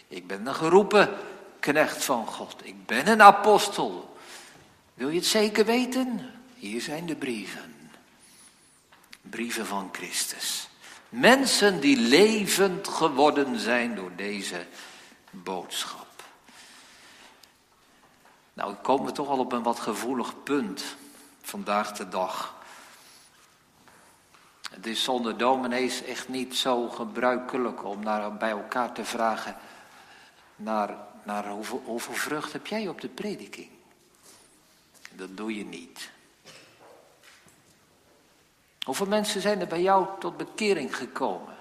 Ik 0.08 0.26
ben 0.26 0.46
een 0.46 0.54
geroepen 0.54 1.16
knecht 1.60 2.04
van 2.04 2.26
God. 2.26 2.54
Ik 2.62 2.86
ben 2.86 3.08
een 3.08 3.22
apostel. 3.22 4.16
Wil 4.94 5.08
je 5.08 5.18
het 5.18 5.26
zeker 5.26 5.64
weten? 5.64 6.30
Hier 6.54 6.80
zijn 6.80 7.06
de 7.06 7.16
brieven. 7.16 7.90
Brieven 9.20 9.66
van 9.66 9.88
Christus. 9.92 10.67
Mensen 11.08 11.80
die 11.80 11.96
levend 11.96 12.88
geworden 12.88 13.58
zijn 13.58 13.94
door 13.94 14.12
deze 14.16 14.66
boodschap. 15.30 16.06
Nou, 18.52 18.74
komen 18.74 19.06
we 19.06 19.12
toch 19.12 19.28
al 19.28 19.38
op 19.38 19.52
een 19.52 19.62
wat 19.62 19.80
gevoelig 19.80 20.42
punt 20.42 20.96
vandaag 21.42 21.92
de 21.92 22.08
dag. 22.08 22.56
Het 24.70 24.86
is 24.86 25.02
zonder 25.02 25.36
dominees 25.36 26.02
echt 26.02 26.28
niet 26.28 26.56
zo 26.56 26.88
gebruikelijk 26.88 27.84
om 27.84 28.02
naar, 28.02 28.36
bij 28.36 28.50
elkaar 28.50 28.92
te 28.92 29.04
vragen 29.04 29.56
naar, 30.56 30.96
naar 31.22 31.48
hoeveel, 31.48 31.82
hoeveel 31.84 32.14
vrucht 32.14 32.52
heb 32.52 32.66
jij 32.66 32.88
op 32.88 33.00
de 33.00 33.08
prediking. 33.08 33.68
Dat 35.12 35.36
doe 35.36 35.56
je 35.56 35.64
niet. 35.64 36.10
Hoeveel 38.88 39.06
mensen 39.06 39.40
zijn 39.40 39.60
er 39.60 39.66
bij 39.66 39.82
jou 39.82 40.06
tot 40.18 40.36
bekering 40.36 40.96
gekomen? 40.96 41.56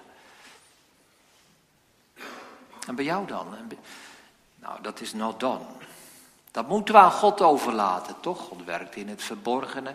En 2.86 2.94
bij 2.94 3.04
jou 3.04 3.26
dan? 3.26 3.46
Nou, 4.54 4.82
dat 4.82 5.00
is 5.00 5.12
not 5.12 5.40
done. 5.40 5.64
Dat 6.50 6.68
moeten 6.68 6.94
we 6.94 7.00
aan 7.00 7.12
God 7.12 7.40
overlaten, 7.40 8.20
toch? 8.20 8.38
God 8.38 8.64
werkt 8.64 8.96
in 8.96 9.08
het 9.08 9.22
verborgene. 9.22 9.94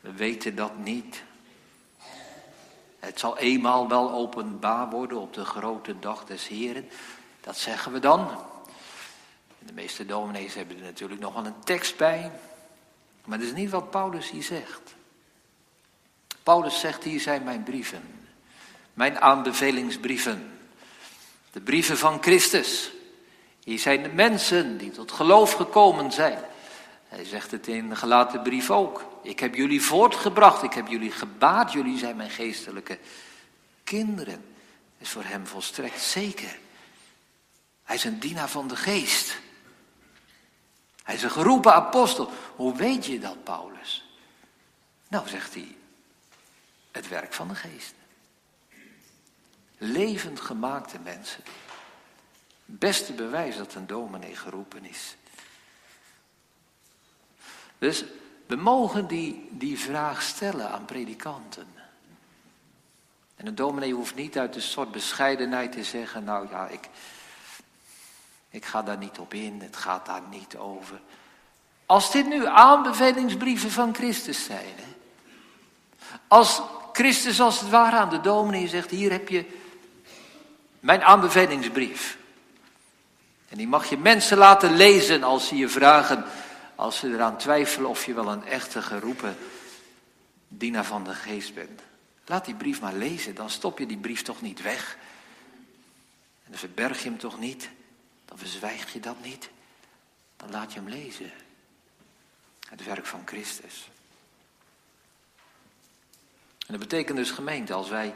We 0.00 0.12
weten 0.12 0.56
dat 0.56 0.78
niet. 0.78 1.22
Het 2.98 3.18
zal 3.18 3.38
eenmaal 3.38 3.88
wel 3.88 4.10
openbaar 4.10 4.90
worden 4.90 5.18
op 5.18 5.34
de 5.34 5.44
grote 5.44 5.98
dag 5.98 6.24
des 6.24 6.48
Heren. 6.48 6.88
Dat 7.40 7.56
zeggen 7.56 7.92
we 7.92 7.98
dan. 7.98 8.28
De 9.58 9.72
meeste 9.72 10.06
dominees 10.06 10.54
hebben 10.54 10.76
er 10.76 10.84
natuurlijk 10.84 11.20
nog 11.20 11.34
wel 11.34 11.46
een 11.46 11.64
tekst 11.64 11.96
bij. 11.96 12.30
Maar 13.24 13.38
dat 13.38 13.46
is 13.46 13.54
niet 13.54 13.70
wat 13.70 13.90
Paulus 13.90 14.30
hier 14.30 14.42
zegt. 14.42 14.95
Paulus 16.46 16.80
zegt, 16.80 17.04
hier 17.04 17.20
zijn 17.20 17.42
mijn 17.42 17.62
brieven. 17.62 18.02
Mijn 18.94 19.20
aanbevelingsbrieven. 19.20 20.58
De 21.52 21.60
brieven 21.60 21.98
van 21.98 22.22
Christus. 22.22 22.90
Hier 23.64 23.78
zijn 23.78 24.02
de 24.02 24.08
mensen 24.08 24.78
die 24.78 24.90
tot 24.90 25.12
geloof 25.12 25.52
gekomen 25.52 26.12
zijn. 26.12 26.38
Hij 27.08 27.24
zegt 27.24 27.50
het 27.50 27.66
in 27.66 27.88
de 27.88 27.96
gelaten 27.96 28.42
brief 28.42 28.70
ook. 28.70 29.04
Ik 29.22 29.40
heb 29.40 29.54
jullie 29.54 29.82
voortgebracht, 29.82 30.62
ik 30.62 30.72
heb 30.72 30.86
jullie 30.86 31.10
gebaat, 31.10 31.72
jullie 31.72 31.98
zijn 31.98 32.16
mijn 32.16 32.30
geestelijke 32.30 32.98
kinderen. 33.84 34.44
Dat 34.98 35.06
is 35.06 35.10
voor 35.10 35.24
hem 35.24 35.46
volstrekt 35.46 36.00
zeker. 36.00 36.58
Hij 37.82 37.96
is 37.96 38.04
een 38.04 38.18
dienaar 38.18 38.48
van 38.48 38.68
de 38.68 38.76
geest. 38.76 39.38
Hij 41.02 41.14
is 41.14 41.22
een 41.22 41.30
geroepen 41.30 41.74
apostel. 41.74 42.30
Hoe 42.56 42.76
weet 42.76 43.06
je 43.06 43.18
dat, 43.18 43.44
Paulus? 43.44 44.10
Nou, 45.08 45.28
zegt 45.28 45.54
hij, 45.54 45.76
het 46.96 47.08
werk 47.08 47.32
van 47.32 47.48
de 47.48 47.54
geest. 47.54 47.94
Levend 49.78 50.40
gemaakte 50.40 50.98
mensen. 50.98 51.42
Beste 52.64 53.12
bewijs 53.12 53.56
dat 53.56 53.74
een 53.74 53.86
dominee 53.86 54.36
geroepen 54.36 54.84
is. 54.84 55.16
Dus 57.78 58.04
we 58.46 58.56
mogen 58.56 59.06
die, 59.06 59.48
die 59.50 59.78
vraag 59.78 60.22
stellen 60.22 60.70
aan 60.70 60.84
predikanten. 60.84 61.66
En 63.36 63.46
een 63.46 63.54
dominee 63.54 63.92
hoeft 63.92 64.14
niet 64.14 64.38
uit 64.38 64.54
een 64.54 64.62
soort 64.62 64.90
bescheidenheid 64.90 65.72
te 65.72 65.84
zeggen, 65.84 66.24
nou 66.24 66.48
ja, 66.50 66.68
ik, 66.68 66.88
ik 68.50 68.64
ga 68.64 68.82
daar 68.82 68.98
niet 68.98 69.18
op 69.18 69.34
in, 69.34 69.60
het 69.60 69.76
gaat 69.76 70.06
daar 70.06 70.22
niet 70.30 70.56
over. 70.56 71.00
Als 71.86 72.12
dit 72.12 72.26
nu 72.26 72.46
aanbevelingsbrieven 72.46 73.70
van 73.70 73.94
Christus 73.94 74.44
zijn, 74.44 74.74
als 76.28 76.62
Christus 76.96 77.40
als 77.40 77.60
het 77.60 77.70
ware 77.70 77.96
aan 77.96 78.10
de 78.10 78.20
dominee 78.20 78.68
zegt, 78.68 78.90
hier 78.90 79.10
heb 79.10 79.28
je 79.28 79.44
mijn 80.80 81.02
aanbevelingsbrief. 81.02 82.18
En 83.48 83.56
die 83.56 83.68
mag 83.68 83.88
je 83.88 83.96
mensen 83.96 84.38
laten 84.38 84.76
lezen 84.76 85.22
als 85.22 85.48
ze 85.48 85.56
je 85.56 85.68
vragen, 85.68 86.24
als 86.74 86.98
ze 86.98 87.08
eraan 87.08 87.36
twijfelen 87.36 87.90
of 87.90 88.06
je 88.06 88.14
wel 88.14 88.28
een 88.28 88.44
echte 88.44 88.82
geroepen 88.82 89.36
dienaar 90.48 90.84
van 90.84 91.04
de 91.04 91.14
geest 91.14 91.54
bent. 91.54 91.80
Laat 92.26 92.44
die 92.44 92.54
brief 92.54 92.80
maar 92.80 92.94
lezen, 92.94 93.34
dan 93.34 93.50
stop 93.50 93.78
je 93.78 93.86
die 93.86 93.98
brief 93.98 94.22
toch 94.22 94.42
niet 94.42 94.62
weg. 94.62 94.96
En 96.44 96.50
dan 96.50 96.58
verberg 96.58 97.02
je 97.02 97.08
hem 97.08 97.18
toch 97.18 97.38
niet, 97.38 97.70
dan 98.24 98.38
verzwijg 98.38 98.92
je 98.92 99.00
dat 99.00 99.16
niet. 99.22 99.50
Dan 100.36 100.50
laat 100.50 100.72
je 100.72 100.78
hem 100.78 100.88
lezen. 100.88 101.32
Het 102.68 102.84
werk 102.84 103.06
van 103.06 103.22
Christus. 103.24 103.88
En 106.66 106.72
dat 106.72 106.78
betekent 106.78 107.16
dus 107.16 107.30
gemeente, 107.30 107.72
als 107.72 107.88
wij, 107.88 108.14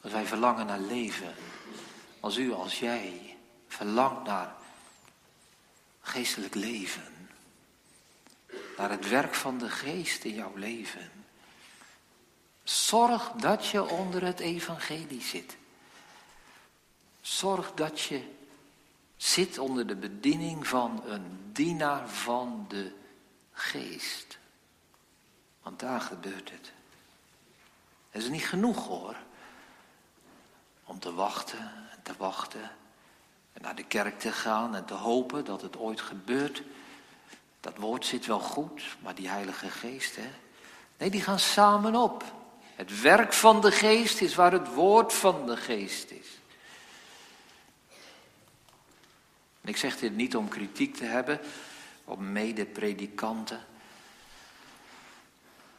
als 0.00 0.12
wij 0.12 0.26
verlangen 0.26 0.66
naar 0.66 0.80
leven, 0.80 1.34
als 2.20 2.36
u, 2.36 2.52
als 2.52 2.78
jij 2.78 3.36
verlangt 3.68 4.24
naar 4.24 4.54
geestelijk 6.00 6.54
leven, 6.54 7.28
naar 8.76 8.90
het 8.90 9.08
werk 9.08 9.34
van 9.34 9.58
de 9.58 9.70
geest 9.70 10.24
in 10.24 10.34
jouw 10.34 10.54
leven, 10.54 11.10
zorg 12.62 13.30
dat 13.30 13.66
je 13.66 13.88
onder 13.88 14.24
het 14.24 14.40
evangelie 14.40 15.22
zit. 15.22 15.56
Zorg 17.20 17.72
dat 17.74 18.00
je 18.00 18.34
zit 19.16 19.58
onder 19.58 19.86
de 19.86 19.96
bediening 19.96 20.66
van 20.66 21.02
een 21.06 21.50
dienaar 21.52 22.08
van 22.08 22.64
de 22.68 22.92
geest. 23.52 24.25
Want 25.66 25.80
daar 25.80 26.00
gebeurt 26.00 26.50
het. 26.50 26.72
Het 28.10 28.22
is 28.22 28.28
niet 28.28 28.44
genoeg 28.44 28.86
hoor. 28.86 29.16
Om 30.84 30.98
te 30.98 31.14
wachten 31.14 31.58
en 31.90 32.02
te 32.02 32.12
wachten. 32.16 32.70
En 33.52 33.62
naar 33.62 33.74
de 33.74 33.84
kerk 33.84 34.18
te 34.18 34.32
gaan 34.32 34.74
en 34.74 34.84
te 34.84 34.94
hopen 34.94 35.44
dat 35.44 35.62
het 35.62 35.76
ooit 35.76 36.00
gebeurt. 36.00 36.62
Dat 37.60 37.76
woord 37.76 38.06
zit 38.06 38.26
wel 38.26 38.40
goed, 38.40 38.82
maar 39.02 39.14
die 39.14 39.28
Heilige 39.28 39.70
Geest, 39.70 40.16
hè? 40.16 40.30
Nee, 40.98 41.10
die 41.10 41.22
gaan 41.22 41.38
samen 41.38 41.94
op. 41.94 42.24
Het 42.74 43.00
werk 43.00 43.32
van 43.32 43.60
de 43.60 43.72
Geest 43.72 44.20
is 44.20 44.34
waar 44.34 44.52
het 44.52 44.74
woord 44.74 45.12
van 45.12 45.46
de 45.46 45.56
Geest 45.56 46.10
is. 46.10 46.28
En 49.60 49.68
ik 49.68 49.76
zeg 49.76 49.98
dit 49.98 50.16
niet 50.16 50.36
om 50.36 50.48
kritiek 50.48 50.96
te 50.96 51.04
hebben 51.04 51.40
op 52.04 52.18
mede-predikanten. 52.18 53.66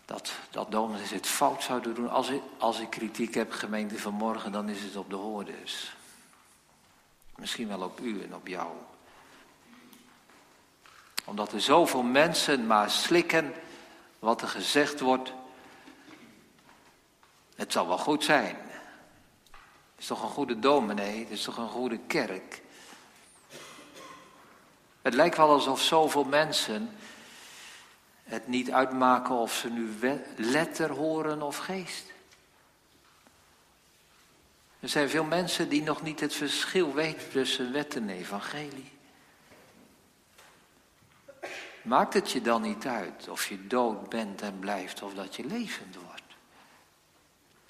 Dat, 0.08 0.32
dat 0.50 0.72
dominees 0.72 1.10
het 1.10 1.28
fout 1.28 1.64
zouden 1.64 1.96
doen. 1.96 2.10
Als 2.10 2.30
ik, 2.30 2.42
als 2.58 2.80
ik 2.80 2.90
kritiek 2.90 3.34
heb, 3.34 3.52
gemeente 3.52 4.00
vanmorgen, 4.00 4.52
dan 4.52 4.70
is 4.70 4.82
het 4.84 4.96
op 4.96 5.10
de 5.10 5.16
hoorders. 5.16 5.96
Misschien 7.36 7.68
wel 7.68 7.82
op 7.82 8.00
u 8.00 8.24
en 8.24 8.36
op 8.36 8.48
jou. 8.48 8.68
Omdat 11.26 11.52
er 11.52 11.62
zoveel 11.62 12.04
mensen 12.04 12.68
maar 12.68 12.92
slikken 12.92 13.54
wat 14.20 14.42
er 14.42 14.48
gezegd 14.48 15.00
wordt. 15.00 15.34
Het 17.56 17.72
zal 17.72 17.88
wel 17.88 17.98
goed 17.98 18.24
zijn. 18.24 18.56
Het 19.46 20.00
is 20.00 20.08
toch 20.08 20.24
een 20.24 20.30
goede 20.30 20.60
dominee, 20.60 21.20
het 21.20 21.30
is 21.30 21.44
toch 21.44 21.58
een 21.58 21.70
goede 21.70 22.00
kerk. 22.08 22.62
Het 25.02 25.14
lijkt 25.14 25.38
wel 25.38 25.50
alsof 25.50 25.82
zoveel 25.82 26.24
mensen 26.24 26.98
het 28.28 28.48
niet 28.48 28.72
uitmaken 28.72 29.36
of 29.36 29.54
ze 29.54 29.70
nu 29.70 29.98
letter 30.36 30.92
horen 30.92 31.42
of 31.42 31.58
geest. 31.58 32.14
Er 34.80 34.90
zijn 34.90 35.10
veel 35.10 35.24
mensen 35.24 35.70
die 35.70 35.84
nog 35.84 36.02
niet 36.02 36.20
het 36.20 36.34
verschil 36.34 36.94
weten 36.94 37.30
tussen 37.30 37.72
wet 37.72 37.96
en 37.96 38.10
evangelie. 38.10 38.92
Maakt 41.82 42.14
het 42.14 42.32
je 42.32 42.42
dan 42.42 42.62
niet 42.62 42.86
uit 42.86 43.28
of 43.28 43.48
je 43.48 43.68
dood 43.68 44.10
bent 44.10 44.42
en 44.42 44.60
blijft 44.60 45.02
of 45.02 45.14
dat 45.14 45.36
je 45.36 45.46
levend 45.46 45.96
wordt? 45.96 46.22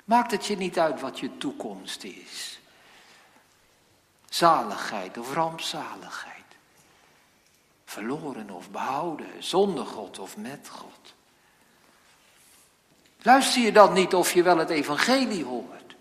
Maakt 0.03 0.31
het 0.31 0.45
je 0.45 0.57
niet 0.57 0.79
uit 0.79 1.01
wat 1.01 1.19
je 1.19 1.37
toekomst 1.37 2.03
is? 2.03 2.59
Zaligheid 4.29 5.17
of 5.17 5.33
rampzaligheid? 5.33 6.36
Verloren 7.87 8.49
of 8.49 8.71
behouden, 8.71 9.43
zonder 9.43 9.85
God 9.85 10.19
of 10.19 10.37
met 10.37 10.69
God. 10.69 11.13
Luister 13.21 13.61
je 13.61 13.71
dan 13.71 13.93
niet 13.93 14.13
of 14.13 14.33
je 14.33 14.43
wel 14.43 14.57
het 14.57 14.69
evangelie 14.69 15.43
hoort? 15.43 15.95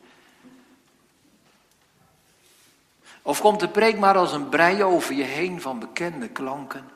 Of 3.22 3.40
komt 3.40 3.60
de 3.60 3.68
preek 3.68 3.98
maar 3.98 4.16
als 4.16 4.32
een 4.32 4.48
brei 4.48 4.82
over 4.82 5.14
je 5.14 5.22
heen 5.22 5.60
van 5.60 5.78
bekende 5.78 6.28
klanken? 6.28 6.90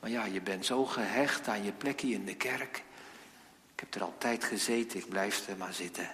Maar 0.00 0.10
ja, 0.10 0.24
je 0.24 0.40
bent 0.40 0.66
zo 0.66 0.84
gehecht 0.84 1.48
aan 1.48 1.64
je 1.64 1.72
plekje 1.72 2.12
in 2.12 2.24
de 2.24 2.34
kerk. 2.34 2.84
Ik 3.72 3.80
heb 3.80 3.94
er 3.94 4.02
altijd 4.02 4.44
gezeten, 4.44 4.98
ik 4.98 5.08
blijf 5.08 5.48
er 5.48 5.56
maar 5.56 5.74
zitten. 5.74 6.10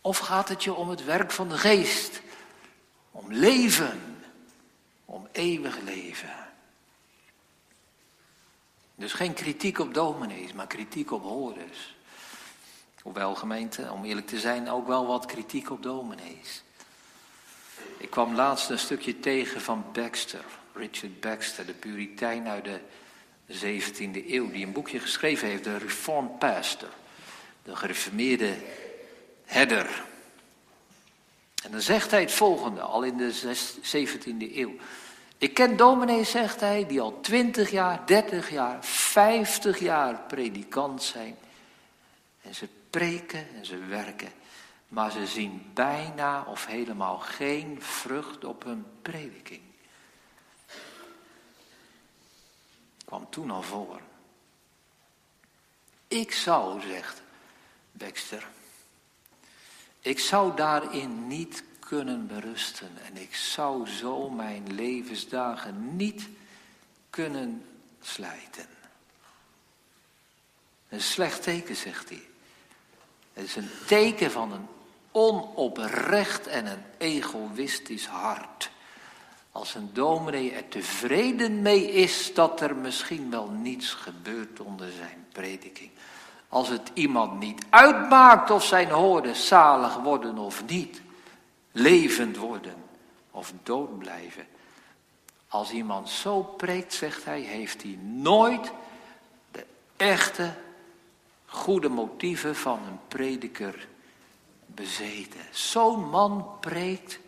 Of 0.00 0.18
gaat 0.18 0.48
het 0.48 0.64
je 0.64 0.74
om 0.74 0.88
het 0.88 1.04
werk 1.04 1.30
van 1.30 1.48
de 1.48 1.58
geest? 1.58 2.20
Om 3.10 3.32
leven? 3.32 4.13
Om 5.14 5.28
eeuwig 5.32 5.80
leven. 5.80 6.34
Dus 8.94 9.12
geen 9.12 9.34
kritiek 9.34 9.78
op 9.78 9.94
dominees, 9.94 10.52
maar 10.52 10.66
kritiek 10.66 11.12
op 11.12 11.22
hoorders. 11.22 11.94
Hoewel 13.02 13.34
gemeente, 13.34 13.90
om 13.92 14.04
eerlijk 14.04 14.26
te 14.26 14.38
zijn, 14.38 14.70
ook 14.70 14.86
wel 14.86 15.06
wat 15.06 15.26
kritiek 15.26 15.70
op 15.70 15.82
dominees. 15.82 16.62
Ik 17.96 18.10
kwam 18.10 18.34
laatst 18.34 18.70
een 18.70 18.78
stukje 18.78 19.20
tegen 19.20 19.60
van 19.60 19.84
Baxter, 19.92 20.44
Richard 20.72 21.20
Baxter, 21.20 21.66
de 21.66 21.72
puritein 21.72 22.48
uit 22.48 22.64
de 22.64 22.80
17e 23.48 24.28
eeuw, 24.28 24.50
die 24.50 24.66
een 24.66 24.72
boekje 24.72 25.00
geschreven 25.00 25.48
heeft, 25.48 25.64
de 25.64 25.78
Reformed 25.78 26.38
Pastor, 26.38 26.90
de 27.62 27.76
gereformeerde 27.76 28.56
herder. 29.44 30.04
En 31.64 31.70
dan 31.70 31.80
zegt 31.80 32.10
hij 32.10 32.20
het 32.20 32.32
volgende, 32.32 32.80
al 32.80 33.02
in 33.02 33.16
de 33.16 33.56
17e 33.82 34.56
eeuw. 34.56 34.76
Ik 35.38 35.54
ken 35.54 35.76
dominees, 35.76 36.30
zegt 36.30 36.60
hij, 36.60 36.86
die 36.86 37.00
al 37.00 37.20
20 37.20 37.70
jaar, 37.70 38.06
30 38.06 38.50
jaar, 38.50 38.84
50 38.84 39.78
jaar 39.78 40.20
predikant 40.20 41.02
zijn. 41.02 41.36
En 42.42 42.54
ze 42.54 42.68
preken 42.90 43.46
en 43.54 43.66
ze 43.66 43.78
werken. 43.78 44.32
Maar 44.88 45.10
ze 45.10 45.26
zien 45.26 45.70
bijna 45.74 46.44
of 46.44 46.66
helemaal 46.66 47.18
geen 47.18 47.82
vrucht 47.82 48.44
op 48.44 48.64
hun 48.64 48.84
prediking. 49.02 49.62
Kwam 53.04 53.26
toen 53.30 53.50
al 53.50 53.62
voor. 53.62 54.00
Ik 56.08 56.32
zou, 56.32 56.80
zegt 56.80 57.22
Baxter, 57.92 58.48
ik 60.00 60.18
zou 60.18 60.56
daarin 60.56 61.26
niet 61.26 61.64
kunnen 61.88 62.26
berusten 62.26 62.90
en 63.06 63.22
ik 63.22 63.34
zou 63.34 63.88
zo 63.88 64.30
mijn 64.30 64.74
levensdagen 64.74 65.96
niet 65.96 66.28
kunnen 67.10 67.64
slijten. 68.00 68.66
Een 70.88 71.00
slecht 71.00 71.42
teken, 71.42 71.76
zegt 71.76 72.08
hij. 72.08 72.22
Het 73.32 73.44
is 73.44 73.56
een 73.56 73.70
teken 73.86 74.30
van 74.30 74.52
een 74.52 74.66
onoprecht 75.10 76.46
en 76.46 76.66
een 76.66 76.82
egoïstisch 76.98 78.06
hart. 78.06 78.70
Als 79.52 79.74
een 79.74 79.90
dominee 79.92 80.52
er 80.52 80.68
tevreden 80.68 81.62
mee 81.62 81.90
is 81.90 82.34
dat 82.34 82.60
er 82.60 82.76
misschien 82.76 83.30
wel 83.30 83.48
niets 83.48 83.90
gebeurt 83.90 84.60
onder 84.60 84.92
zijn 84.92 85.26
prediking. 85.32 85.90
Als 86.48 86.68
het 86.68 86.90
iemand 86.94 87.38
niet 87.38 87.64
uitmaakt 87.70 88.50
of 88.50 88.64
zijn 88.64 88.90
hoorden 88.90 89.36
zalig 89.36 89.96
worden 89.96 90.38
of 90.38 90.64
niet. 90.66 91.02
Levend 91.76 92.36
worden 92.36 92.84
of 93.30 93.52
dood 93.62 93.98
blijven. 93.98 94.46
Als 95.48 95.70
iemand 95.70 96.08
zo 96.08 96.42
preekt, 96.42 96.94
zegt 96.94 97.24
hij, 97.24 97.40
heeft 97.40 97.82
hij 97.82 97.98
nooit 98.00 98.72
de 99.50 99.66
echte 99.96 100.54
goede 101.46 101.88
motieven 101.88 102.56
van 102.56 102.86
een 102.86 102.98
prediker 103.08 103.88
bezeten. 104.66 105.40
Zo'n 105.50 106.08
man 106.08 106.56
preekt 106.60 107.18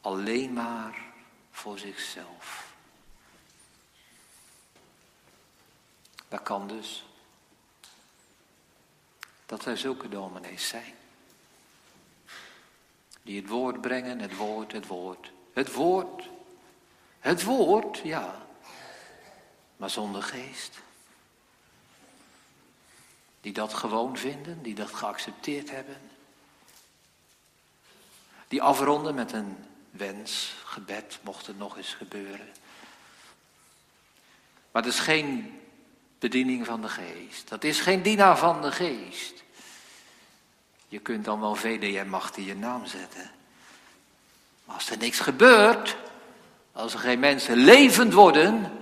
alleen 0.00 0.52
maar 0.52 1.02
voor 1.50 1.78
zichzelf. 1.78 2.74
Dat 6.28 6.42
kan 6.42 6.68
dus 6.68 7.04
dat 9.46 9.64
er 9.64 9.78
zulke 9.78 10.08
dominees 10.08 10.68
zijn. 10.68 10.94
Die 13.22 13.40
het 13.40 13.48
woord 13.48 13.80
brengen, 13.80 14.18
het 14.18 14.36
woord, 14.36 14.72
het 14.72 14.86
woord. 14.86 15.32
Het 15.52 15.72
woord. 15.72 16.28
Het 17.18 17.44
woord, 17.44 17.98
ja. 17.98 18.46
Maar 19.76 19.90
zonder 19.90 20.22
geest. 20.22 20.78
Die 23.40 23.52
dat 23.52 23.74
gewoon 23.74 24.16
vinden, 24.16 24.62
die 24.62 24.74
dat 24.74 24.94
geaccepteerd 24.94 25.70
hebben. 25.70 25.96
Die 28.48 28.62
afronden 28.62 29.14
met 29.14 29.32
een 29.32 29.56
wens, 29.90 30.54
gebed, 30.64 31.18
mocht 31.22 31.46
het 31.46 31.58
nog 31.58 31.76
eens 31.76 31.94
gebeuren. 31.94 32.48
Maar 34.70 34.82
het 34.82 34.92
is 34.92 35.00
geen 35.00 35.60
bediening 36.18 36.66
van 36.66 36.82
de 36.82 36.88
geest. 36.88 37.48
Dat 37.48 37.64
is 37.64 37.80
geen 37.80 38.02
dienaar 38.02 38.38
van 38.38 38.62
de 38.62 38.72
geest. 38.72 39.42
Je 40.90 40.98
kunt 40.98 41.24
dan 41.24 41.40
wel 41.40 41.54
VDM 41.54 42.14
achter 42.14 42.42
je 42.42 42.56
naam 42.56 42.86
zetten. 42.86 43.30
Maar 44.64 44.74
als 44.74 44.90
er 44.90 44.98
niks 44.98 45.20
gebeurt, 45.20 45.96
als 46.72 46.92
er 46.92 46.98
geen 46.98 47.18
mensen 47.18 47.56
levend 47.56 48.12
worden, 48.12 48.72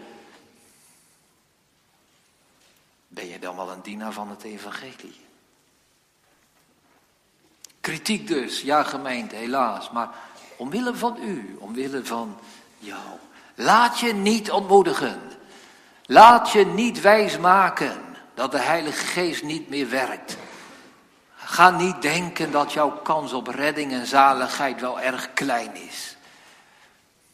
ben 3.09 3.29
je 3.29 3.39
dan 3.39 3.57
wel 3.57 3.71
een 3.71 3.83
dienaar 3.83 4.13
van 4.13 4.31
het 4.31 4.43
evangelie. 4.43 5.21
Kritiek 7.81 8.27
dus, 8.27 8.61
ja 8.61 8.83
gemeente, 8.83 9.37
helaas. 9.37 9.91
Maar 9.91 10.09
omwille 10.57 10.95
van 10.95 11.17
u, 11.23 11.57
omwille 11.59 12.05
van 12.05 12.39
jou. 12.79 13.19
Laat 13.55 13.99
je 13.99 14.13
niet 14.13 14.51
ontmoedigen. 14.51 15.21
Laat 16.07 16.51
je 16.51 16.67
niet 16.67 17.01
wijsmaken 17.01 18.01
dat 18.35 18.51
de 18.51 18.59
Heilige 18.59 19.07
Geest 19.07 19.43
niet 19.43 19.69
meer 19.69 19.89
werkt. 19.89 20.38
Ga 21.49 21.71
niet 21.71 22.03
denken 22.03 22.51
dat 22.51 22.73
jouw 22.73 22.91
kans 22.91 23.33
op 23.33 23.47
redding 23.47 23.93
en 23.93 24.07
zaligheid 24.07 24.81
wel 24.81 25.01
erg 25.01 25.33
klein 25.33 25.75
is. 25.75 26.17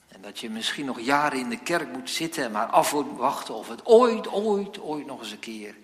En 0.08 0.20
dat 0.20 0.38
je 0.38 0.50
misschien 0.50 0.84
nog 0.84 1.00
jaren 1.00 1.38
in 1.38 1.48
de 1.48 1.58
kerk 1.58 1.92
moet 1.92 2.10
zitten 2.10 2.44
en 2.44 2.50
maar 2.50 2.66
afwachten 2.66 3.54
of 3.54 3.68
het 3.68 3.86
ooit, 3.86 4.28
ooit, 4.28 4.80
ooit 4.80 5.06
nog 5.06 5.20
eens 5.20 5.30
een 5.30 5.38
keer 5.38 5.74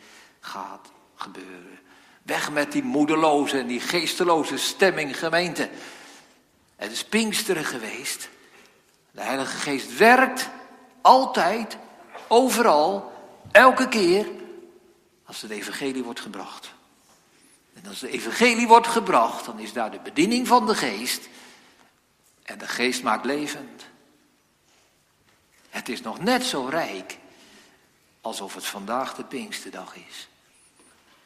gaat 0.40 0.90
gebeuren. 1.14 1.78
Weg 2.22 2.50
met 2.50 2.72
die 2.72 2.82
moedeloze 2.82 3.58
en 3.58 3.66
die 3.66 3.80
geesteloze 3.80 4.56
stemming, 4.56 5.18
gemeente. 5.18 5.68
Het 6.76 6.92
is 6.92 7.04
Pinksteren 7.04 7.64
geweest. 7.64 8.28
De 9.10 9.20
Heilige 9.20 9.56
Geest 9.56 9.96
werkt 9.96 10.48
altijd, 11.00 11.76
overal, 12.28 13.12
elke 13.52 13.88
keer, 13.88 14.26
als 15.24 15.42
het 15.42 15.50
evangelie 15.50 16.04
wordt 16.04 16.20
gebracht. 16.20 16.78
En 17.74 17.86
als 17.88 17.98
de 17.98 18.10
evangelie 18.10 18.68
wordt 18.68 18.86
gebracht, 18.86 19.44
dan 19.44 19.58
is 19.58 19.72
daar 19.72 19.90
de 19.90 20.00
bediening 20.00 20.46
van 20.46 20.66
de 20.66 20.74
geest. 20.74 21.28
En 22.42 22.58
de 22.58 22.68
geest 22.68 23.02
maakt 23.02 23.24
levend. 23.24 23.86
Het 25.68 25.88
is 25.88 26.00
nog 26.00 26.18
net 26.18 26.44
zo 26.44 26.66
rijk 26.66 27.18
alsof 28.20 28.54
het 28.54 28.66
vandaag 28.66 29.14
de 29.14 29.24
Pinksterdag 29.24 29.94
is. 29.94 30.28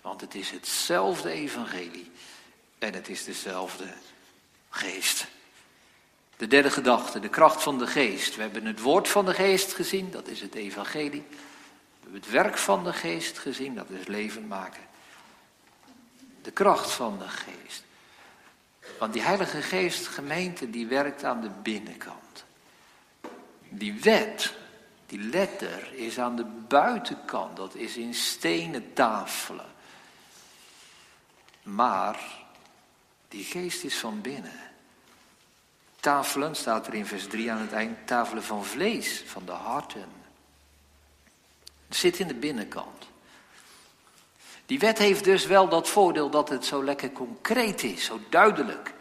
Want 0.02 0.20
het 0.20 0.34
is 0.34 0.50
hetzelfde 0.50 1.30
evangelie 1.30 2.10
en 2.78 2.94
het 2.94 3.08
is 3.08 3.24
dezelfde 3.24 3.84
geest. 4.70 5.26
De 6.36 6.46
derde 6.46 6.70
gedachte, 6.70 7.20
de 7.20 7.28
kracht 7.28 7.62
van 7.62 7.78
de 7.78 7.86
geest. 7.86 8.36
We 8.36 8.42
hebben 8.42 8.66
het 8.66 8.80
woord 8.80 9.08
van 9.08 9.24
de 9.24 9.34
geest 9.34 9.72
gezien, 9.72 10.10
dat 10.10 10.28
is 10.28 10.40
het 10.40 10.54
evangelie. 10.54 11.24
We 11.30 12.00
hebben 12.02 12.20
het 12.20 12.30
werk 12.30 12.58
van 12.58 12.84
de 12.84 12.92
geest 12.92 13.38
gezien, 13.38 13.74
dat 13.74 13.90
is 13.90 14.06
leven 14.06 14.46
maken. 14.46 14.82
De 16.44 16.50
kracht 16.50 16.90
van 16.90 17.18
de 17.18 17.28
geest. 17.28 17.84
Want 18.98 19.12
die 19.12 19.22
heilige 19.22 19.62
geest, 19.62 20.06
gemeente, 20.06 20.70
die 20.70 20.86
werkt 20.86 21.24
aan 21.24 21.40
de 21.40 21.50
binnenkant. 21.62 22.44
Die 23.68 24.00
wet, 24.00 24.54
die 25.06 25.18
letter, 25.18 25.94
is 25.94 26.18
aan 26.18 26.36
de 26.36 26.44
buitenkant. 26.68 27.56
Dat 27.56 27.74
is 27.74 27.96
in 27.96 28.14
stenen 28.14 28.92
tafelen. 28.92 29.72
Maar 31.62 32.20
die 33.28 33.44
geest 33.44 33.84
is 33.84 33.98
van 33.98 34.20
binnen. 34.20 34.60
Tafelen, 36.00 36.56
staat 36.56 36.86
er 36.86 36.94
in 36.94 37.06
vers 37.06 37.26
3 37.26 37.52
aan 37.52 37.60
het 37.60 37.72
eind, 37.72 38.06
tafelen 38.06 38.42
van 38.42 38.64
vlees, 38.64 39.22
van 39.26 39.44
de 39.44 39.52
harten. 39.52 40.08
Het 41.88 41.96
zit 41.96 42.18
in 42.18 42.28
de 42.28 42.34
binnenkant. 42.34 43.12
Die 44.66 44.78
wet 44.78 44.98
heeft 44.98 45.24
dus 45.24 45.46
wel 45.46 45.68
dat 45.68 45.88
voordeel 45.88 46.30
dat 46.30 46.48
het 46.48 46.64
zo 46.64 46.84
lekker 46.84 47.12
concreet 47.12 47.82
is, 47.82 48.04
zo 48.04 48.20
duidelijk. 48.28 48.94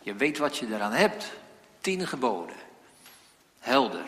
Je 0.00 0.14
weet 0.14 0.38
wat 0.38 0.56
je 0.56 0.66
eraan 0.66 0.92
hebt. 0.92 1.32
Tien 1.80 2.06
geboden. 2.06 2.56
Helder. 3.58 4.04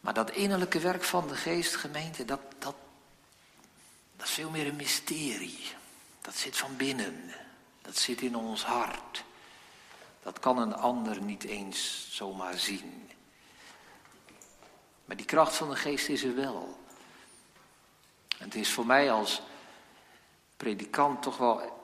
Maar 0.00 0.14
dat 0.14 0.30
innerlijke 0.30 0.78
werk 0.78 1.04
van 1.04 1.28
de 1.28 1.34
geest, 1.34 1.76
gemeente, 1.76 2.24
dat, 2.24 2.40
dat, 2.58 2.74
dat 4.16 4.26
is 4.26 4.32
veel 4.32 4.50
meer 4.50 4.66
een 4.66 4.76
mysterie. 4.76 5.64
Dat 6.20 6.36
zit 6.36 6.56
van 6.56 6.76
binnen. 6.76 7.34
Dat 7.82 7.96
zit 7.96 8.20
in 8.20 8.36
ons 8.36 8.64
hart. 8.64 9.24
Dat 10.22 10.38
kan 10.38 10.58
een 10.58 10.74
ander 10.74 11.22
niet 11.22 11.44
eens 11.44 12.08
zomaar 12.10 12.58
zien. 12.58 13.10
Maar 15.04 15.16
die 15.16 15.26
kracht 15.26 15.54
van 15.54 15.70
de 15.70 15.76
geest 15.76 16.08
is 16.08 16.22
er 16.22 16.34
wel. 16.34 16.78
Het 18.38 18.54
is 18.54 18.72
voor 18.72 18.86
mij 18.86 19.12
als 19.12 19.42
predikant 20.56 21.22
toch 21.22 21.36
wel 21.36 21.82